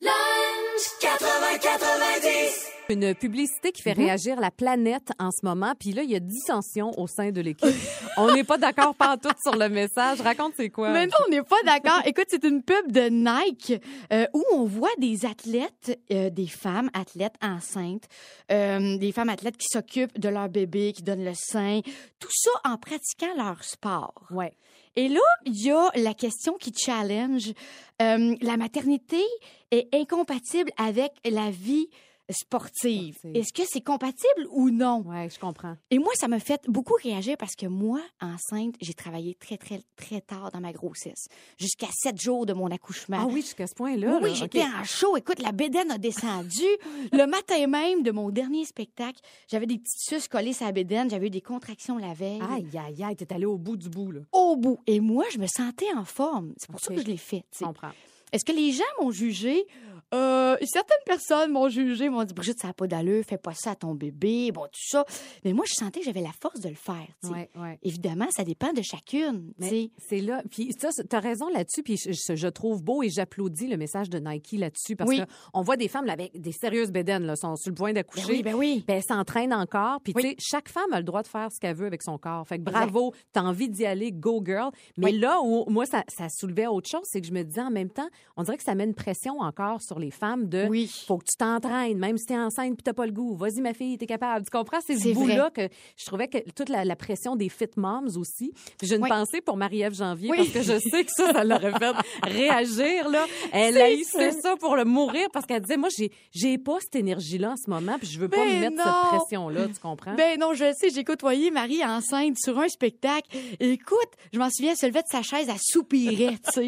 [2.89, 6.19] Une publicité qui fait réagir la planète en ce moment, puis là, il y a
[6.19, 7.75] dissension au sein de l'équipe.
[8.17, 10.21] on n'est pas d'accord pas tout sur le message.
[10.21, 10.89] Raconte c'est quoi?
[10.89, 12.01] Mais non, on n'est pas d'accord.
[12.05, 13.79] Écoute, c'est une pub de Nike
[14.11, 18.07] euh, où on voit des athlètes, euh, des femmes athlètes enceintes,
[18.51, 21.81] euh, des femmes athlètes qui s'occupent de leur bébé, qui donnent le sein,
[22.19, 24.25] tout ça en pratiquant leur sport.
[24.31, 24.53] Ouais.
[24.99, 27.53] Et là, il y a la question qui challenge.
[28.01, 29.23] Euh, la maternité
[29.71, 31.87] est incompatible avec la vie
[32.29, 33.15] sportive.
[33.15, 33.35] Sportive.
[33.35, 35.03] Est-ce que c'est compatible ou non?
[35.05, 35.75] Ouais, je comprends.
[35.91, 39.81] Et moi, ça m'a fait beaucoup réagir parce que moi, enceinte, j'ai travaillé très, très,
[39.95, 41.27] très tard dans ma grossesse.
[41.57, 43.17] Jusqu'à sept jours de mon accouchement.
[43.19, 44.19] Ah oui, jusqu'à ce point-là.
[44.21, 45.17] Oui, oui, j'étais en chaud.
[45.17, 46.65] Écoute, la bédaine a descendu.
[47.11, 51.09] le matin même de mon dernier spectacle, j'avais des petites suces collées sur la bédaine.
[51.09, 52.41] J'avais eu des contractions la veille.
[52.49, 54.21] Aïe, aïe, aïe, t'es allé au bout du bout, là.
[54.31, 54.79] Au bout.
[54.87, 56.53] Et moi, je me sentais en forme.
[56.57, 57.43] C'est pour ça que je l'ai fait.
[57.57, 57.91] Je comprends.
[58.31, 59.65] Est-ce que les gens m'ont jugé?
[60.13, 63.71] Euh, certaines personnes m'ont jugé, m'ont dit Brigitte, ça n'a pas d'allure, fais pas ça
[63.71, 65.05] à ton bébé, bon, tout ça.
[65.45, 67.05] Mais moi, je sentais que j'avais la force de le faire.
[67.21, 67.33] tu sais.
[67.33, 67.79] Ouais, ouais.
[67.83, 69.53] Évidemment, ça dépend de chacune.
[69.61, 70.41] tu c'est là.
[70.49, 71.83] Puis ça, tu as raison là-dessus.
[71.83, 75.19] Puis je, je- je trouve beau et j'applaudis le message de Nike là-dessus parce Oui.
[75.19, 77.89] que on voit des femmes là, avec des sérieuses bédaines, là, sont sur le point
[77.89, 78.25] Ben d'accoucher.
[78.31, 78.83] oui, ben oui.
[78.87, 80.01] Puis elle s'entraîne encore.
[80.01, 80.23] Puis, Oui.
[80.23, 82.47] tu sais, chaque femme a le droit de faire ce qu'elle veut avec son corps.
[82.47, 84.71] Fait que bravo, t'as envie d'y aller, go girl.
[84.97, 85.19] Mais Oui.
[85.19, 87.89] là où moi, ça, ça soulevait autre chose, c'est que je me disais en même
[87.91, 90.89] temps, on dirait que ça met une pression encore sur les femmes de Oui.
[91.07, 93.35] faut que tu t'entraînes, même si t'es enceinte puis t'as pas le goût.
[93.35, 94.45] Vas-y, ma fille, t'es capable.
[94.45, 94.79] Tu comprends?
[94.85, 98.07] C'est ce C'est bout-là que je trouvais que toute la, la pression des fit moms
[98.17, 98.51] aussi.
[98.81, 99.09] J'ai une Oui.
[99.09, 100.37] pensée pour Marie-Ève Janvier Oui.
[100.37, 103.25] parce que je sais que ça, ça l'aurait fait réagir, là.
[103.51, 104.41] Elle haïssait ça.
[104.41, 107.69] ça pour le mourir parce qu'elle disait, moi, j'ai, j'ai pas cette énergie-là en ce
[107.69, 108.83] moment puis je veux pas Ben me mettre non.
[108.83, 110.15] cette pression-là, tu comprends?
[110.15, 113.29] Ben non, je sais, j'ai côtoyé Marie enceinte sur un spectacle.
[113.59, 116.67] Écoute, je m'en souviens, elle se levait de sa chaise, elle soupirait, tu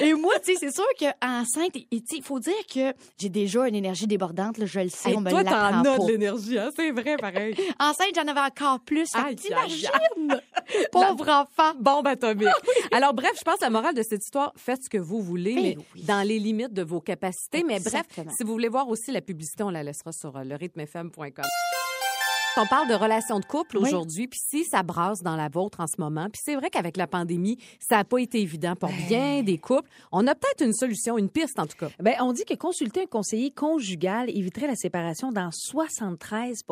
[0.00, 2.94] Et moi, tu sais, c'est sûr que enceinte, et tu sais, il faut dire que
[3.18, 5.92] j'ai déjà une énergie débordante, là, je le sais, Hey, on me toi, l'apprend t'en
[5.94, 6.70] as de l'énergie, hein?
[6.74, 7.54] C'est vrai, pareil.
[7.80, 9.08] Enceinte, j'en avais encore plus.
[9.14, 10.40] Aïe, T'imagines?
[10.92, 11.72] Pauvre enfant.
[11.78, 12.48] Bombe atomique.
[12.92, 15.54] Alors, bref, je pense que la morale de cette histoire, faites ce que vous voulez,
[15.54, 16.02] Ben mais oui.
[16.04, 17.64] dans les limites de vos capacités.
[17.64, 20.54] Mais bref, si vous voulez voir aussi la publicité, on la laissera sur euh, le
[20.56, 21.44] rythmefm.com.
[22.56, 23.84] On parle de relations de couple Oui.
[23.88, 26.96] aujourd'hui, puis si ça brasse dans la vôtre en ce moment, puis c'est vrai qu'avec
[26.96, 29.06] la pandémie, ça n'a pas été évident pour Ben.
[29.08, 29.88] bien des couples.
[30.10, 31.90] On a peut-être une solution, une piste en tout cas.
[32.00, 36.64] Ben, on dit que consulter un conseiller conjugal éviterait la séparation dans 73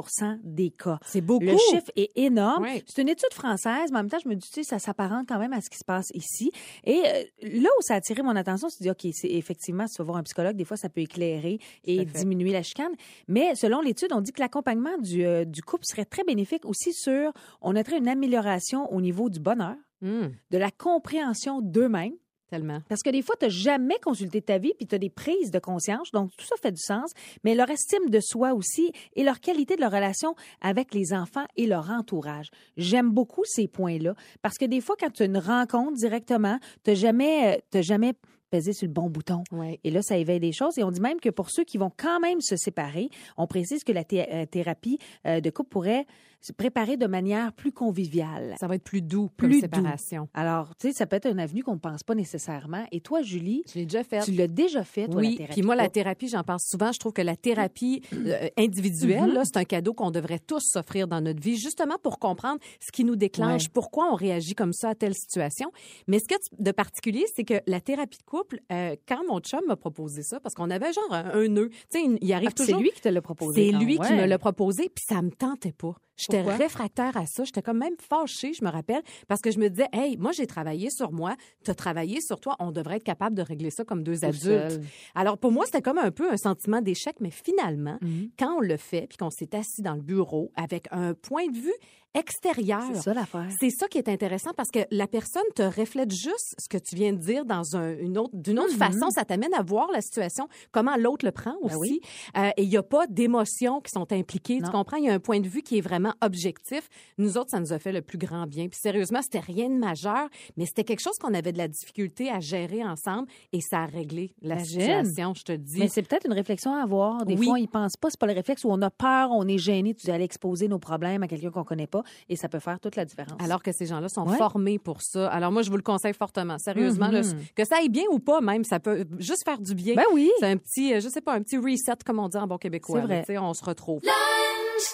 [0.42, 0.98] des cas.
[1.06, 1.44] C'est beaucoup.
[1.44, 2.64] Le chiffre est énorme.
[2.64, 2.82] Oui.
[2.86, 5.28] C'est une étude française, mais en même temps, je me dis, tu sais, ça s'apparente
[5.28, 6.50] quand même à ce qui se passe ici.
[6.84, 9.86] Et euh, là où ça a attiré mon attention, c'est de dire, OK, c'est effectivement,
[9.86, 12.92] si tu vas voir un psychologue, des fois, ça peut éclairer et diminuer la chicane.
[13.28, 16.92] Mais selon l'étude, on dit que l'accompagnement du, euh, du couple serait très bénéfique aussi
[16.92, 22.14] sur, on noterait une amélioration au niveau du bonheur, Hum, de la compréhension d'eux-mêmes.
[22.50, 22.80] tellement.
[22.88, 25.50] Parce que des fois, tu n'as jamais consulté ta vie, puis tu as des prises
[25.50, 27.10] de conscience, donc tout ça fait du sens,
[27.44, 31.44] mais leur estime de soi aussi et leur qualité de leur relation avec les enfants
[31.56, 32.48] et leur entourage.
[32.78, 36.90] J'aime beaucoup ces points-là, parce que des fois, quand tu as une rencontre directement, tu
[36.92, 38.14] n'as jamais, euh, jamais
[38.50, 39.44] pesé sur le bon bouton.
[39.52, 39.78] Ouais.
[39.84, 40.78] Et là, ça éveille des choses.
[40.78, 43.84] Et on dit même que pour ceux qui vont quand même se séparer, on précise
[43.84, 46.06] que la thé- euh, thérapie euh, de couple pourrait
[46.40, 48.54] se préparer de manière plus conviviale.
[48.60, 50.28] Ça va être plus doux, plus Plus séparation.
[50.34, 52.84] Alors, tu sais, ça peut être une avenue qu'on ne pense pas nécessairement.
[52.92, 54.20] Et toi, Julie, Je l'ai déjà fait.
[54.22, 55.94] tu l'as déjà fait, toi, la Oui, thérapie puis moi, la couple.
[55.94, 56.92] thérapie, j'en parle souvent.
[56.92, 59.32] Je trouve que la thérapie euh, individuelle, Mhm.
[59.34, 62.92] là, c'est un cadeau qu'on devrait tous s'offrir dans notre vie, justement pour comprendre ce
[62.92, 63.68] qui nous déclenche, Ouais.
[63.74, 65.70] pourquoi on réagit comme ça à telle situation.
[66.06, 69.60] Mais ce a de particulier, c'est que la thérapie de couple, euh, quand mon chum
[69.66, 72.54] m'a proposé ça, parce qu'on avait genre un, un nœud, tu sais, il- arrive Ah,
[72.54, 72.76] toujours...
[72.76, 73.72] C'est lui qui te l'a proposé.
[73.72, 75.94] C'est lui qui me l'a proposé, puis ça me tentait pas.
[76.18, 77.44] J'étais réfractaire à ça.
[77.44, 80.46] J'étais comme même fâchée, je me rappelle, parce que je me disais, hey, moi, j'ai
[80.46, 83.84] travaillé sur moi, tu as travaillé sur toi, on devrait être capable de régler ça
[83.84, 84.42] comme deux adultes.
[84.42, 84.82] seul.
[85.14, 88.30] Alors, pour moi, c'était comme un peu un sentiment d'échec, mais finalement, Mhm.
[88.38, 91.56] quand on le fait, puis qu'on s'est assis dans le bureau avec un point de
[91.56, 91.72] vue
[92.14, 93.48] extérieur, C'est ça l'affaire.
[93.60, 96.96] c'est ça qui est intéressant parce que la personne te reflète juste ce que tu
[96.96, 98.78] viens de dire dans un- une autre, d'une autre Mhm.
[98.78, 99.10] façon.
[99.10, 102.00] Ça t'amène à voir la situation, comment l'autre le prend Ben aussi.
[102.36, 104.58] Euh, et il n'y a pas d'émotions qui sont impliquées.
[104.60, 104.66] Non.
[104.66, 104.96] Tu comprends?
[104.96, 106.88] Il y a un point de vue qui est vraiment objectif.
[107.18, 108.68] Nous autres, ça nous a fait le plus grand bien.
[108.68, 112.30] Puis sérieusement, c'était rien de majeur, mais c'était quelque chose qu'on avait de la difficulté
[112.30, 114.80] à gérer ensemble et ça a réglé la Imagine.
[114.80, 115.78] situation, je te dis.
[115.78, 117.24] Mais c'est peut-être une réflexion à avoir.
[117.24, 117.44] Des Oui.
[117.46, 118.08] fois, on y pense pas.
[118.10, 120.68] C'est pas le réflexe où on a peur, on est gêné, tu dis aller exposer
[120.68, 121.97] nos problèmes à quelqu'un qu'on connaît pas,
[122.28, 123.40] et ça peut faire toute la différence.
[123.42, 125.28] Alors que ces gens-là sont formés pour ça.
[125.28, 126.58] Alors moi, je vous le conseille fortement.
[126.58, 127.54] Sérieusement, mm-hmm.
[127.54, 129.94] que ça aille bien ou pas, même, ça peut juste faire du bien.
[129.94, 130.30] Ben oui.
[130.40, 132.58] C'est un petit, euh, je sais pas, un petit reset, comme on dit en bon
[132.58, 133.00] québécois.
[133.00, 133.38] C'est vrai.
[133.38, 134.02] On se retrouve.
[134.04, 134.12] Lunch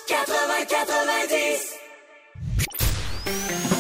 [0.09, 0.35] 80
[3.65, 3.74] 90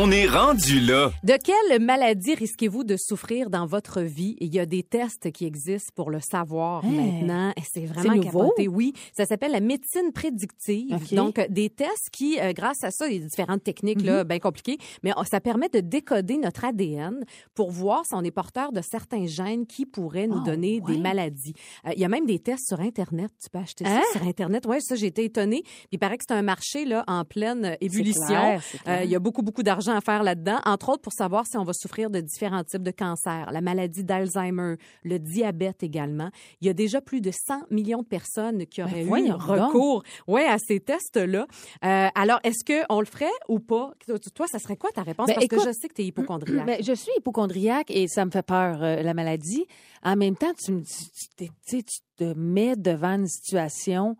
[0.00, 1.10] on est rendu là.
[1.24, 4.36] De quelle maladie risquez-vous de souffrir dans votre vie?
[4.38, 7.52] Il y a des tests qui existent pour le savoir hey, maintenant.
[7.68, 8.42] C'est vraiment nouveau?
[8.50, 8.68] Capoté.
[8.68, 10.96] Oui, ça s'appelle la médecine prédictive.
[11.16, 14.78] Donc, euh, des tests qui, euh, grâce à ça, des différentes techniques là, bien compliquées,
[15.02, 17.24] mais oh, ça permet de décoder notre ADN
[17.56, 21.54] pour voir si on est porteur de certains gènes qui pourraient nous donner des maladies.
[21.88, 23.32] Euh, il y a même des tests sur Internet.
[23.42, 24.64] Tu peux acheter ça sur Internet.
[24.68, 25.64] Oui, ça, j'ai été étonnée.
[25.90, 28.60] Il paraît que c'est un marché là, en pleine ébullition.
[28.86, 31.64] Il y a beaucoup, beaucoup d'argent à faire là-dedans, entre autres pour savoir si on
[31.64, 36.30] va souffrir de différents types de cancers, la maladie d'Alzheimer, le diabète également.
[36.60, 39.38] Il y a déjà plus de 100 millions de personnes qui auraient eu Ben voyons
[39.38, 39.42] donc.
[39.72, 41.46] recours ouais, à ces tests-là.
[41.84, 43.92] Euh, alors, est-ce qu'on le ferait ou pas?
[44.34, 45.26] Toi, ça serait quoi ta réponse?
[45.26, 46.66] Ben, Parce écoute, que je sais que tu es hypochondriaque.
[46.66, 49.66] Ben, je suis hypochondriaque et ça me fait peur, euh, la maladie.
[50.02, 51.82] En même temps, tu, me- tu, tu
[52.16, 54.16] te mets devant une situation.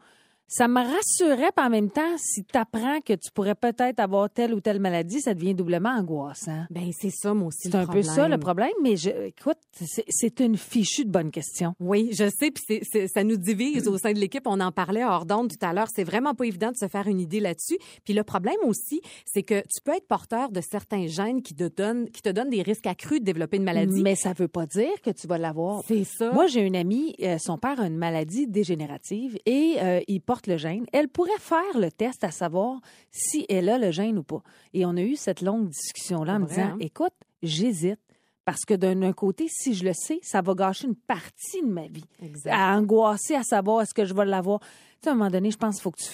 [0.51, 4.31] Ça me rassurait, puis en même temps, si tu apprends que tu pourrais peut-être avoir
[4.31, 6.65] telle ou telle maladie, ça devient doublement angoissant.
[6.71, 7.69] Ben, c'est ça, moi aussi.
[7.71, 11.75] C'est un peu ça le problème, mais je, écoute, c'est- une fichue de bonne question.
[11.81, 12.81] Oui, je sais, puis
[13.13, 14.45] ça nous divise au sein de l'équipe.
[14.47, 15.89] On en parlait hors d'onde tout à l'heure.
[15.95, 17.77] C'est vraiment pas évident de se faire une idée là-dessus.
[18.05, 21.65] Puis le problème aussi, c'est que tu peux être porteur de certains gènes qui te
[21.69, 24.01] donnent, qui te donnent des risques accrus de développer une maladie.
[24.03, 25.83] Mais ça veut pas dire que tu vas l'avoir.
[25.87, 26.33] c'est ça.
[26.33, 30.38] Moi, j'ai une amie, euh, son père a une maladie dégénérative et euh, il porte
[30.47, 30.87] le gène.
[30.93, 32.81] Elle pourrait faire le test à savoir
[33.11, 34.43] si elle a le gène ou pas.
[34.75, 36.77] Et on a eu cette longue discussion-là en me disant, hein?
[36.81, 38.01] écoute, j'hésite.
[38.45, 41.87] Parce que d'un côté, si je le sais, ça va gâcher une partie de ma
[41.87, 42.07] vie.
[42.23, 42.51] Exact.
[42.51, 44.61] À angoisser à savoir est-ce que je vais l'avoir.
[44.61, 44.67] Tu
[45.03, 46.09] sais, à un moment donné, je pense qu'il faut que tu.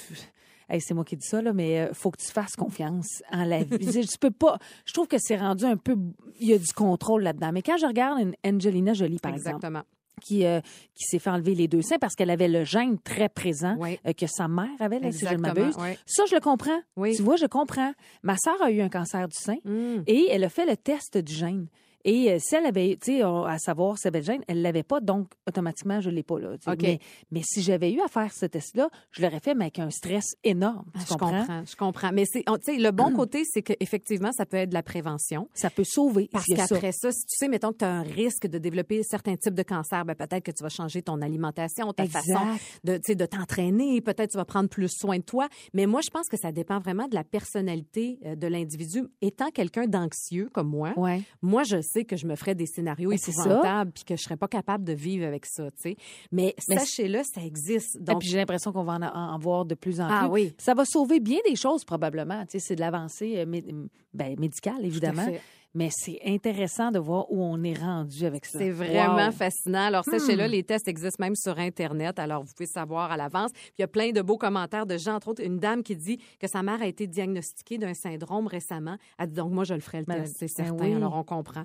[0.69, 3.45] Hey, c'est moi qui dis ça, là, mais euh, faut que tu fasses confiance en
[3.45, 4.03] la vie.
[4.03, 4.59] je peux pas.
[4.85, 5.97] Je trouve que c'est rendu un peu.
[6.41, 7.53] Il y a du contrôle là-dedans.
[7.53, 9.85] Mais quand je regarde une Angelina Jolie, par exemple, Exactement.
[10.23, 10.61] Qui, euh,
[10.95, 13.99] qui s'est fait enlever les deux seins parce qu'elle avait le gène très présent Oui.
[14.07, 15.75] euh, que sa mère avait, là, si je ne m'abuse.
[15.79, 15.91] oui.
[16.07, 16.81] Ça, je le comprends.
[16.97, 17.15] Oui.
[17.17, 17.93] Tu vois, je comprends.
[18.23, 20.03] Ma sœur a eu un cancer du sein Mm.
[20.07, 21.67] et elle a fait le test du gène.
[22.05, 24.63] Et euh, si elle avait, tu sais, à savoir si elle avait le gène, elle
[24.63, 26.57] l'avait pas, donc automatiquement, je l'ai pas là.
[26.59, 26.71] tu sais.
[26.71, 26.83] OK.
[26.83, 26.99] Mais,
[27.31, 30.35] mais si j'avais eu à faire ce test-là, je l'aurais fait, mais avec un stress
[30.45, 30.85] énorme.
[30.95, 31.39] Ah, tu je comprends?
[31.41, 32.11] comprends, je comprends.
[32.13, 35.49] Mais c'est, sais, le bon côté, c'est qu'effectivement, ça peut être de la prévention.
[35.55, 36.29] Ça peut sauver.
[36.33, 36.55] Parce ça.
[36.69, 37.11] qu'après ça.
[37.13, 40.05] si tu sais, mettons que tu as un risque de développer certains types de cancers,
[40.05, 42.21] ben peut-être que tu vas changer ton alimentation, ta Exact.
[42.27, 45.49] façon de, sais, de t'entraîner, peut-être tu vas prendre plus soin de toi.
[45.73, 49.05] Mais moi, je pense que ça dépend vraiment de la personnalité euh, de l'individu.
[49.23, 51.23] Étant quelqu'un d'anxieux comme moi, Ouais.
[51.43, 53.31] moi, je sais que je me ferais des scénarios ça.
[53.31, 55.97] épouvantables puis que je serais pas capable de vivre avec ça, tu sais.
[56.33, 57.97] Mais, Mais sachez-le, ça existe.
[57.97, 60.29] Et Donc, puis j'ai l'impression qu'on va en, en voir de plus en Ah plus.
[60.33, 60.55] oui.
[60.59, 62.43] Ça va sauver bien des choses probablement.
[62.47, 63.65] Tu sais, c'est de l'avancée euh, mé-
[64.13, 65.41] ben, médicale évidemment, fait.
[65.75, 68.59] Mais c'est intéressant de voir où on est rendu avec ça.
[68.59, 69.33] C'est vraiment Wow.
[69.33, 69.87] fascinant.
[69.87, 70.51] Alors, sachez-le, Hmm.
[70.51, 72.19] les tests existent même sur Internet.
[72.19, 73.51] Alors, vous pouvez savoir à l'avance.
[73.53, 75.97] Puis, il y a plein de beaux commentaires de gens, entre autres, une dame qui
[75.97, 78.97] dit que sa mère a été diagnostiquée d'un syndrome récemment.
[79.19, 80.85] Elle dit donc, moi, je le ferai le Ben, test, c'est ben certain.
[80.85, 80.95] oui.
[80.95, 81.65] Alors, on comprend.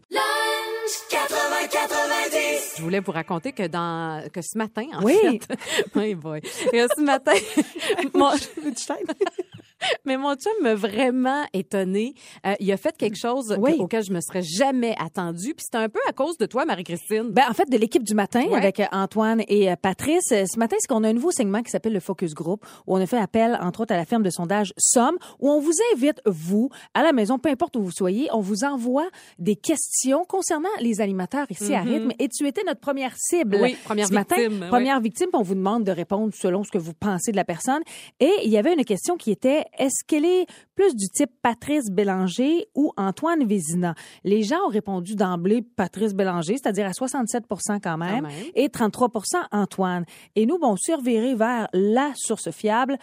[2.77, 5.39] Je voulais vous raconter que dans que ce matin, en Oui.
[5.47, 5.57] fait,
[5.95, 6.41] oui, boy.
[6.73, 7.33] Et ce matin,
[8.15, 8.31] mon,
[10.05, 12.13] mais mon chum m'a vraiment étonné.
[12.45, 13.77] Euh, il a fait quelque chose Oui.
[13.77, 15.53] que- auquel je me serais jamais attendue.
[15.55, 17.29] Puis c'était un peu à cause de toi, Marie-Christine.
[17.31, 18.55] Ben, en fait, de l'équipe du matin Ouais.
[18.57, 20.31] avec euh, Antoine et euh, Patrice.
[20.31, 22.95] Euh, Ce matin, c'est qu'on a un nouveau segment qui s'appelle le Focus Group, où
[22.97, 25.73] on a fait appel, entre autres, à la firme de sondage Somme, où on vous
[25.93, 29.07] invite, vous, à la maison, peu importe où vous soyez, on vous envoie
[29.37, 32.11] des questions concernant les animateurs ici à Rythme.
[32.19, 33.57] Et tu étais notre première cible.
[33.61, 34.35] Oui, première ce matin.
[34.37, 37.37] victime, Première victime, puis on vous demande de répondre selon ce que vous pensez de
[37.37, 37.81] la personne.
[38.19, 40.45] Et il y avait une question qui était, est-ce qu'elle est
[40.75, 43.95] plus du type Patrice Bélanger ou Antoine Vézina?
[44.23, 48.31] Les gens ont répondu d'emblée Patrice Bélanger, c'est-à-dire à 67 quand même, Quand même.
[48.55, 50.05] et 33% Antoine.
[50.35, 52.97] Et nous, bon, on s'est reviré vers la source fiable,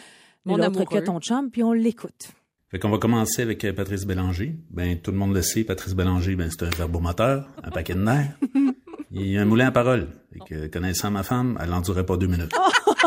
[0.44, 2.32] Mon l'autre que ton chum, puis on l'écoute.
[2.68, 4.56] Fait qu'on va commencer avec euh, Patrice Bélanger.
[4.70, 8.00] Ben, tout le monde le sait, Patrice Bélanger, ben, c'est un verbomoteur, un paquet de
[8.00, 8.36] nerfs.
[9.12, 10.08] Il a un moulin à parole.
[10.32, 12.52] Fait que, connaissant ma femme, elle n'endurait pas deux minutes.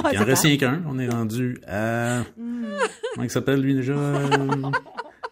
[0.02, 0.82] Fait qu'il en reste rien qu'un.
[0.88, 2.22] On est rendu à...
[3.14, 3.94] Comment il s'appelle, lui, déjà?
[3.94, 4.28] Euh,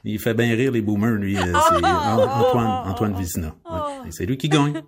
[0.03, 1.37] Il fait bien rire les boomers, lui.
[1.37, 3.55] euh, C'est An- Antoine, Antoine Vizina.
[3.69, 4.07] Ouais.
[4.07, 4.81] Et C'est lui qui gagne.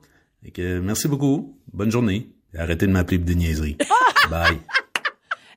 [0.43, 1.57] Fait que, merci beaucoup.
[1.73, 2.29] Bonne journée.
[2.53, 3.77] Et arrêtez de m'appeler des niaiseries.
[4.29, 4.59] Bye.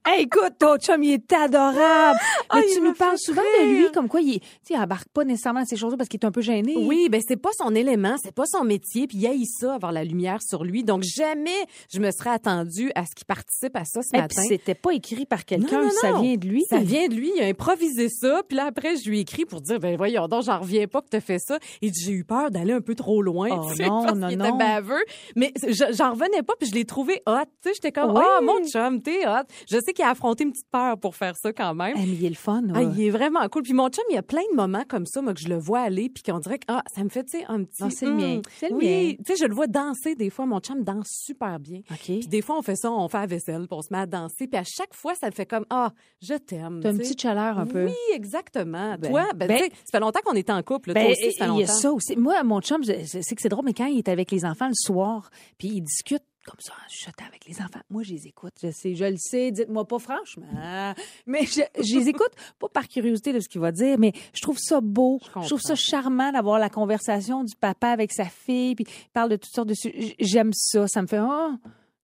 [0.04, 2.18] Hey, écoute, ton chum, il est adorable.
[2.48, 3.68] Ah, Mais il tu me nous parles souvent rire.
[3.68, 6.26] de lui comme quoi il, il embarque pas nécessairement dans ces choses-là parce qu'il est
[6.26, 6.74] un peu gêné.
[6.76, 9.92] Oui, ben c'est pas son élément, c'est pas son métier, puis il haït ça, avoir
[9.92, 10.82] la lumière sur lui.
[10.82, 11.54] Donc jamais
[11.92, 14.42] je me serais attendue à ce qu'il participe à ça ce Et matin.
[14.48, 16.64] c'était pas écrit par quelqu'un, ça vient de lui.
[16.68, 19.44] Ça vient de lui, il a improvisé ça, puis là après je lui ai écrit
[19.44, 21.58] pour dire ben voyons donc, j'en reviens pas que tu fait ça.
[21.80, 24.18] Il dit j'ai eu peur d'aller un peu trop loin, Oh tu sais, non, parce
[24.18, 24.46] non, non.
[24.46, 25.04] était baveux,
[25.36, 28.22] mais je- j'en revenais pas puis je l'ai trouvé hot, tu sais, j'étais comme Oui.
[28.24, 29.44] oh mon chum, t'es hot.
[29.70, 31.94] Je sais qu'il a affronté une petite peur pour faire ça quand même.
[31.96, 32.62] Eh, mais il est le fun.
[32.74, 33.62] Ah, il est vraiment cool.
[33.62, 35.58] Puis mon chum, il y a plein de moments comme ça, moi, que je le
[35.58, 37.82] vois aller, puis qu'on dirait que ah, ça me fait, tu sais, un petit.
[37.82, 38.42] Non, c'est le hum, mien.
[38.58, 39.24] C'est le oui, mien.
[39.24, 40.46] tu sais, je le vois danser des fois.
[40.46, 41.80] Mon chum danse super bien.
[42.00, 44.06] Puis des fois, on fait ça, on fait la vaisselle, puis on se met à
[44.06, 44.46] danser.
[44.46, 46.80] Puis à chaque fois, ça me fait comme ah, je t'aime.
[46.82, 47.02] T'as une sais.
[47.02, 47.86] petite chaleur un peu.
[47.86, 48.96] Oui, exactement.
[48.98, 50.90] Ben, Toi, ben, ben- tu sais, ça fait longtemps qu'on est en couple.
[50.90, 50.94] là.
[50.94, 51.72] Ben, Toi aussi, ça fait il y a longtemps.
[51.72, 52.16] ça aussi.
[52.16, 54.74] Moi, mon chum, c'est que c'est drôle, mais quand il est avec les enfants le
[54.74, 57.80] soir, puis il discute comme ça, en chuchotant avec les enfants.
[57.90, 58.54] Moi, je les écoute.
[58.62, 59.50] Je sais, je le sais.
[59.50, 60.94] Dites-moi pas franchement.
[61.26, 64.40] Mais je, je les écoute, pas par curiosité de ce qu'il va dire, mais je
[64.40, 65.20] trouve ça beau.
[65.42, 69.30] Je, trouve ça charmant d'avoir la conversation du papa avec sa fille, puis il parle
[69.30, 70.16] de toutes sortes de sujets.
[70.18, 70.86] J'aime ça.
[70.88, 71.52] Ça me fait, oh.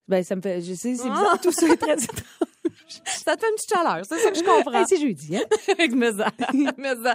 [0.07, 1.39] Ben, ça me fait, je sais, c'est bizarre.
[1.41, 1.97] Tout ça est très
[3.05, 4.73] Ça te fait une petite chaleur, c'est ça que je comprends.
[4.73, 5.45] Hey, c'est jeudi, hein?
[6.79, 7.15] mais ça.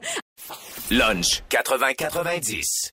[0.92, 2.93] Lunch 80-90.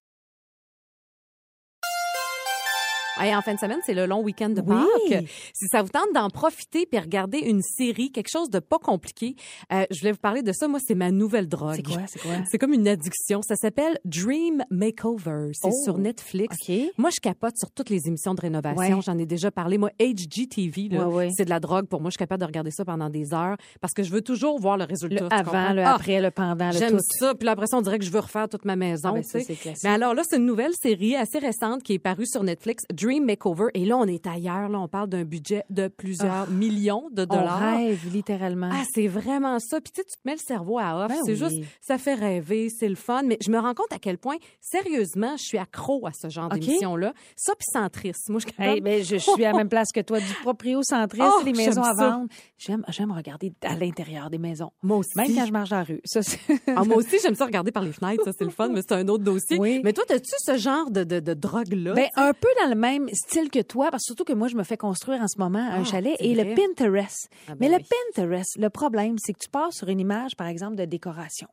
[3.18, 4.76] Hey, en fin de semaine, c'est le long week-end de Oui.
[5.11, 5.24] Pâques.
[5.52, 9.34] Si ça vous tente d'en profiter puis regarder une série, quelque chose de pas compliqué,
[9.72, 10.68] euh, je voulais vous parler de ça.
[10.68, 11.74] Moi, c'est ma nouvelle drogue.
[11.76, 12.30] C'est quoi, c'est quoi?
[12.50, 13.42] C'est comme une addiction.
[13.42, 15.50] Ça s'appelle Dream Makeover.
[15.52, 15.84] C'est Oh.
[15.84, 16.56] sur Netflix.
[16.66, 16.74] OK.
[16.96, 18.96] Moi, je capote sur toutes les émissions de rénovation.
[18.96, 19.02] Ouais.
[19.02, 19.76] J'en ai déjà parlé.
[19.76, 21.30] Moi, HGTV, là, Ouais, ouais.
[21.36, 22.08] c'est de la drogue pour moi.
[22.11, 24.76] Je suis capable de regarder ça pendant des heures parce que je veux toujours voir
[24.78, 25.24] le résultat.
[25.28, 27.34] Le avant, le Ah, après, le pendant, le J'aime ça.
[27.34, 29.11] Puis là, après ça, on dirait que je veux refaire toute ma maison.
[29.11, 29.38] Ah ben, ça.
[29.84, 33.24] Mais alors là, c'est une nouvelle série assez récente qui est parue sur Netflix, Dream
[33.24, 33.66] Makeover.
[33.74, 34.68] Et là, on est ailleurs.
[34.68, 37.61] Là, on parle d'un budget de plusieurs millions de On dollars.
[37.76, 38.70] rêve, littéralement.
[38.72, 39.80] Ah, c'est vraiment ça.
[39.80, 41.09] Puis tu sais, tu te mets le cerveau à off.
[41.09, 41.36] Ben c'est oui.
[41.38, 43.22] juste, ça fait rêver, c'est le fun.
[43.24, 46.46] Mais je me rends compte à quel point, sérieusement, je suis accro à ce genre
[46.53, 46.59] OK.
[46.59, 47.12] d'émission-là.
[47.36, 48.28] Ça, puis centriste.
[48.28, 51.26] Moi, je suis Hey, ben, je suis à la même place que toi, du propriocentrisme,
[51.26, 52.26] Oh, les maisons à vendre.
[52.59, 54.70] J'aime, j'aime regarder à l'intérieur des maisons.
[54.82, 55.11] Moi aussi.
[55.16, 56.01] Même quand je marche dans la rue.
[56.05, 56.20] Ça,
[56.76, 58.24] Ah, moi aussi, j'aime ça regarder par les fenêtres.
[58.24, 59.59] Ça, c'est le fun, mais c'est un autre dossier.
[59.59, 59.80] Oui.
[59.84, 61.94] Mais toi, as-tu ce genre de, de, de drogue-là?
[61.94, 64.57] Ben, un peu dans le même style que toi, parce que surtout que moi, je
[64.57, 66.45] me fais construire en ce moment un Ah, chalet et vrai.
[66.45, 67.28] le Pinterest.
[67.49, 67.82] Ah, ben Mais le.
[68.14, 71.49] Pinterest, le problème, c'est que tu pars sur une image, par exemple, de décoration.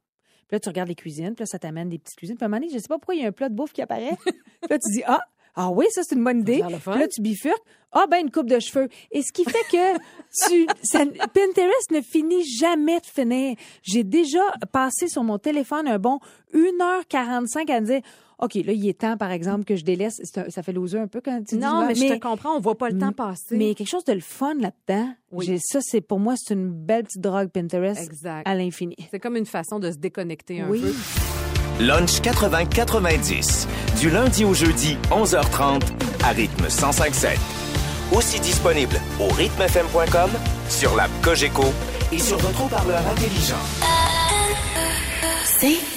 [0.47, 2.37] Puis là, tu regardes les cuisines, puis là, ça t'amène des petites cuisines.
[2.37, 3.55] Puis à un moment donné, je sais pas pourquoi il y a un plat de
[3.55, 4.15] bouffe qui apparaît.
[4.25, 5.19] puis là, tu dis, ah,
[5.55, 6.61] ah oui, ça, c'est une bonne idée.
[6.91, 7.63] Puis là, tu bifurques.
[7.91, 8.89] Ah, ben, une coupe de cheveux.
[9.11, 9.97] Et ce qui fait que
[10.47, 13.55] tu, ça- Pinterest ne finit jamais de finir.
[13.81, 14.39] J'ai déjà
[14.71, 16.19] passé sur mon téléphone un bon
[16.53, 18.01] 1h45 à me dire,
[18.39, 20.19] OK, là, il est temps, par exemple, que je délaisse.
[20.35, 22.51] Un- ça fait loser un peu quand tu dis non, ah, mais, je te comprends.
[22.55, 23.57] On voit pas le temps passer.
[23.57, 25.09] mais quelque chose de le fun là-dedans.
[25.31, 25.59] Oui.
[25.59, 28.47] Ça, c'est pour moi, c'est une belle petite drogue Pinterest Exact.
[28.47, 28.95] à l'infini.
[29.09, 30.81] C'est comme une façon de se déconnecter un Oui.
[30.81, 30.93] peu.
[31.83, 33.67] Lunch 80-90.
[33.99, 35.81] Du lundi au jeudi, 11h30,
[36.23, 37.37] à rythme 105.7.
[38.15, 40.29] Aussi disponible au rythmefm.com,
[40.69, 41.65] sur l'app Cogeco
[42.11, 43.55] et sur votre haut-parleur intelligent.
[45.59, 45.96] C'est